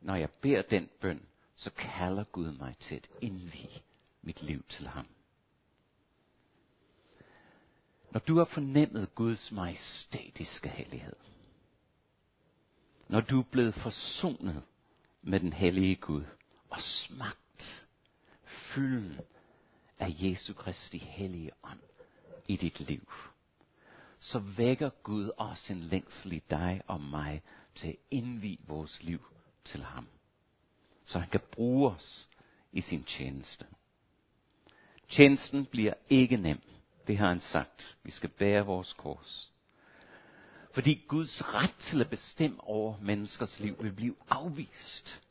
når 0.00 0.14
jeg 0.14 0.30
beder 0.30 0.62
den 0.62 0.88
bøn, 1.00 1.26
så 1.56 1.70
kalder 1.70 2.24
Gud 2.24 2.52
mig 2.52 2.76
til 2.80 2.94
at 2.94 3.08
indvige 3.20 3.82
mit 4.22 4.42
liv 4.42 4.64
til 4.68 4.86
ham. 4.86 5.06
Når 8.10 8.20
du 8.20 8.38
har 8.38 8.44
fornemmet 8.44 9.14
Guds 9.14 9.52
majestætiske 9.52 10.68
hellighed, 10.68 11.16
når 13.08 13.20
du 13.20 13.38
er 13.38 13.44
blevet 13.50 13.74
forsonet 13.74 14.62
med 15.22 15.40
den 15.40 15.52
hellige 15.52 15.96
Gud 15.96 16.24
og 16.70 16.82
smagt 16.82 17.86
fylden 18.44 19.20
af 19.98 20.14
Jesu 20.18 20.54
Kristi 20.54 20.98
hellige 20.98 21.50
ånd, 21.62 21.80
i 22.48 22.56
dit 22.56 22.80
liv, 22.80 23.08
så 24.22 24.38
vækker 24.38 24.90
Gud 25.02 25.30
også 25.36 25.72
en 25.72 25.80
længsel 25.80 26.32
i 26.32 26.42
dig 26.50 26.82
og 26.86 27.00
mig 27.00 27.42
til 27.74 27.88
at 27.88 27.96
indvige 28.10 28.58
vores 28.66 29.02
liv 29.02 29.20
til 29.64 29.82
ham. 29.82 30.08
Så 31.04 31.18
han 31.18 31.28
kan 31.28 31.40
bruge 31.52 31.90
os 31.90 32.28
i 32.72 32.80
sin 32.80 33.04
tjeneste. 33.04 33.66
Tjenesten 35.08 35.66
bliver 35.66 35.94
ikke 36.10 36.36
nem. 36.36 36.60
Det 37.06 37.18
har 37.18 37.28
han 37.28 37.40
sagt. 37.40 37.96
Vi 38.02 38.10
skal 38.10 38.28
bære 38.28 38.66
vores 38.66 38.92
kors. 38.92 39.52
Fordi 40.74 41.04
Guds 41.08 41.54
ret 41.54 41.74
til 41.90 42.00
at 42.00 42.10
bestemme 42.10 42.64
over 42.64 42.94
menneskers 43.00 43.60
liv 43.60 43.76
vil 43.82 43.92
blive 43.92 44.14
afvist 44.28 45.22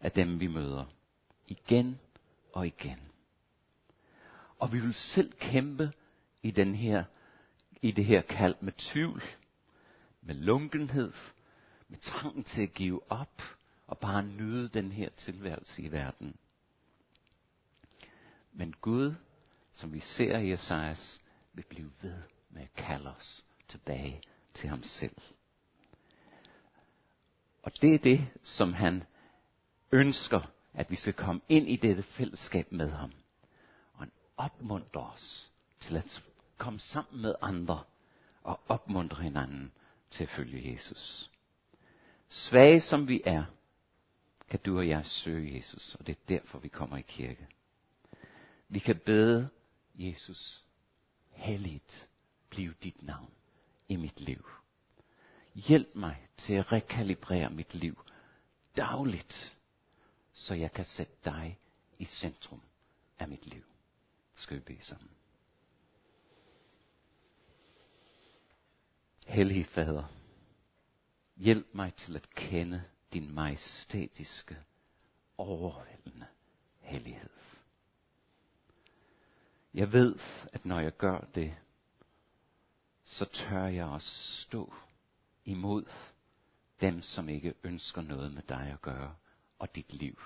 af 0.00 0.12
dem, 0.12 0.40
vi 0.40 0.46
møder. 0.46 0.84
Igen 1.46 1.98
og 2.52 2.66
igen. 2.66 2.98
Og 4.58 4.72
vi 4.72 4.80
vil 4.80 4.94
selv 4.94 5.32
kæmpe 5.32 5.92
i, 6.42 6.50
den 6.50 6.74
her, 6.74 7.04
i 7.82 7.90
det 7.90 8.04
her 8.04 8.22
kald 8.22 8.54
med 8.60 8.72
tvivl, 8.72 9.22
med 10.20 10.34
lunkenhed, 10.34 11.12
med 11.88 11.98
trangen 11.98 12.44
til 12.44 12.62
at 12.62 12.74
give 12.74 13.12
op 13.12 13.42
og 13.86 13.98
bare 13.98 14.22
nyde 14.22 14.68
den 14.68 14.92
her 14.92 15.08
tilværelse 15.10 15.82
i 15.82 15.92
verden. 15.92 16.36
Men 18.52 18.74
Gud, 18.80 19.14
som 19.72 19.92
vi 19.92 20.00
ser 20.00 20.38
i 20.38 20.52
Esajas, 20.52 21.22
vil 21.52 21.64
blive 21.68 21.92
ved 22.02 22.22
med 22.50 22.62
at 22.62 22.74
kalde 22.74 23.14
os 23.14 23.44
tilbage 23.68 24.22
til 24.54 24.68
ham 24.68 24.82
selv. 24.82 25.16
Og 27.62 27.72
det 27.82 27.94
er 27.94 27.98
det, 27.98 28.28
som 28.42 28.72
han 28.72 29.02
ønsker, 29.92 30.40
at 30.74 30.90
vi 30.90 30.96
skal 30.96 31.12
komme 31.12 31.40
ind 31.48 31.68
i 31.68 31.76
dette 31.76 32.02
fællesskab 32.02 32.72
med 32.72 32.90
ham. 32.90 33.12
Og 33.92 33.98
han 33.98 34.12
opmuntrer 34.36 35.12
os 35.14 35.50
til 35.80 35.96
at 35.96 36.10
komme 36.62 36.80
sammen 36.80 37.22
med 37.22 37.34
andre 37.40 37.84
og 38.42 38.60
opmuntre 38.68 39.22
hinanden 39.22 39.72
til 40.10 40.24
at 40.24 40.30
følge 40.30 40.72
Jesus. 40.72 41.30
Svage 42.28 42.80
som 42.80 43.08
vi 43.08 43.22
er, 43.24 43.44
kan 44.50 44.60
du 44.60 44.78
og 44.78 44.88
jeg 44.88 45.06
søge 45.06 45.56
Jesus, 45.56 45.94
og 45.94 46.06
det 46.06 46.12
er 46.12 46.20
derfor, 46.28 46.58
vi 46.58 46.68
kommer 46.68 46.96
i 46.96 47.02
kirke. 47.02 47.48
Vi 48.68 48.78
kan 48.78 48.98
bede 48.98 49.48
Jesus, 49.94 50.64
helligt 51.30 52.08
bliv 52.50 52.74
dit 52.82 53.02
navn 53.02 53.30
i 53.88 53.96
mit 53.96 54.20
liv. 54.20 54.48
Hjælp 55.54 55.94
mig 55.94 56.28
til 56.38 56.54
at 56.54 56.72
rekalibrere 56.72 57.50
mit 57.50 57.74
liv 57.74 58.04
dagligt, 58.76 59.56
så 60.32 60.54
jeg 60.54 60.72
kan 60.72 60.84
sætte 60.84 61.14
dig 61.24 61.58
i 61.98 62.04
centrum 62.04 62.60
af 63.18 63.28
mit 63.28 63.46
liv. 63.46 63.64
Skal 64.34 64.56
vi 64.56 64.60
bede 64.60 64.84
sammen. 64.84 65.10
Hellige 69.26 69.64
Fader, 69.64 70.04
hjælp 71.36 71.66
mig 71.74 71.94
til 71.94 72.16
at 72.16 72.30
kende 72.30 72.82
din 73.12 73.34
majestætiske, 73.34 74.56
overvældende 75.38 76.26
hellighed. 76.80 77.30
Jeg 79.74 79.92
ved, 79.92 80.18
at 80.52 80.64
når 80.64 80.80
jeg 80.80 80.96
gør 80.96 81.20
det, 81.34 81.54
så 83.04 83.24
tør 83.24 83.66
jeg 83.66 83.86
også 83.86 84.42
stå 84.42 84.74
imod 85.44 85.84
dem, 86.80 87.02
som 87.02 87.28
ikke 87.28 87.54
ønsker 87.62 88.02
noget 88.02 88.32
med 88.32 88.42
dig 88.42 88.70
at 88.72 88.82
gøre 88.82 89.14
og 89.58 89.74
dit 89.74 89.92
liv. 89.92 90.18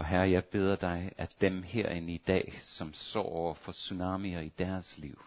Og 0.00 0.06
herre, 0.06 0.30
jeg 0.30 0.44
beder 0.44 0.76
dig, 0.76 1.12
at 1.16 1.36
dem 1.40 1.62
herinde 1.62 2.14
i 2.14 2.18
dag, 2.18 2.60
som 2.62 2.94
så 2.94 3.18
over 3.18 3.54
for 3.54 3.72
tsunamier 3.72 4.40
i 4.40 4.48
deres 4.48 4.98
liv, 4.98 5.22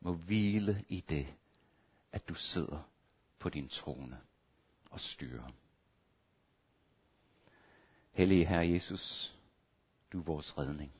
må 0.00 0.14
hvile 0.14 0.84
i 0.88 1.00
det, 1.00 1.26
at 2.12 2.28
du 2.28 2.34
sidder 2.34 2.88
på 3.38 3.48
din 3.48 3.68
trone 3.68 4.20
og 4.90 5.00
styrer. 5.00 5.50
Hellige 8.12 8.46
Herre 8.46 8.68
Jesus, 8.68 9.34
du 10.12 10.20
er 10.20 10.24
vores 10.24 10.58
redning. 10.58 10.92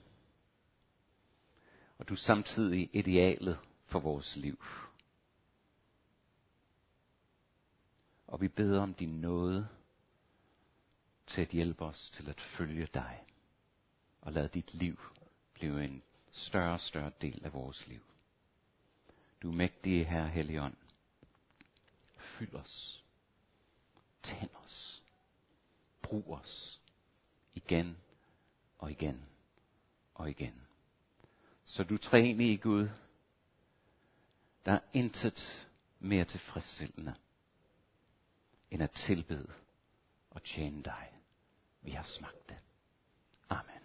Og 1.98 2.08
du 2.08 2.14
er 2.14 2.18
samtidig 2.18 2.90
idealet 2.92 3.58
for 3.86 3.98
vores 4.00 4.36
liv. 4.36 4.64
Og 8.26 8.40
vi 8.40 8.48
beder 8.48 8.80
om 8.80 8.94
din 8.94 9.20
nåde 9.20 9.68
til 11.26 11.40
at 11.40 11.48
hjælpe 11.48 11.84
os 11.84 12.10
til 12.10 12.28
at 12.28 12.40
følge 12.40 12.88
dig. 12.94 13.24
Og 14.20 14.32
lad 14.32 14.48
dit 14.48 14.74
liv 14.74 15.00
blive 15.54 15.84
en 15.84 16.02
større 16.30 16.72
og 16.72 16.80
større 16.80 17.12
del 17.20 17.44
af 17.44 17.52
vores 17.52 17.86
liv. 17.86 18.02
Du 19.42 19.52
mægtige, 19.52 20.04
Herre 20.04 20.28
Helligånd. 20.28 20.76
Fyld 22.16 22.54
os. 22.54 23.04
Tænd 24.22 24.50
os. 24.64 25.02
Brug 26.02 26.32
os. 26.32 26.80
Igen 27.54 27.96
og 28.78 28.90
igen 28.90 29.24
og 30.14 30.30
igen. 30.30 30.66
Så 31.64 31.84
du 31.84 31.98
træner 31.98 32.44
i 32.44 32.56
Gud. 32.56 32.88
Der 34.64 34.72
er 34.72 34.80
intet 34.92 35.68
mere 35.98 36.24
tilfredsstillende 36.24 37.14
end 38.70 38.82
at 38.82 38.90
tilbede 38.90 39.52
og 40.30 40.42
tjene 40.42 40.82
dig. 40.82 41.13
Vi 41.84 41.92
har 41.92 42.02
smagt 42.02 42.48
det. 42.48 42.58
Amen. 43.48 43.83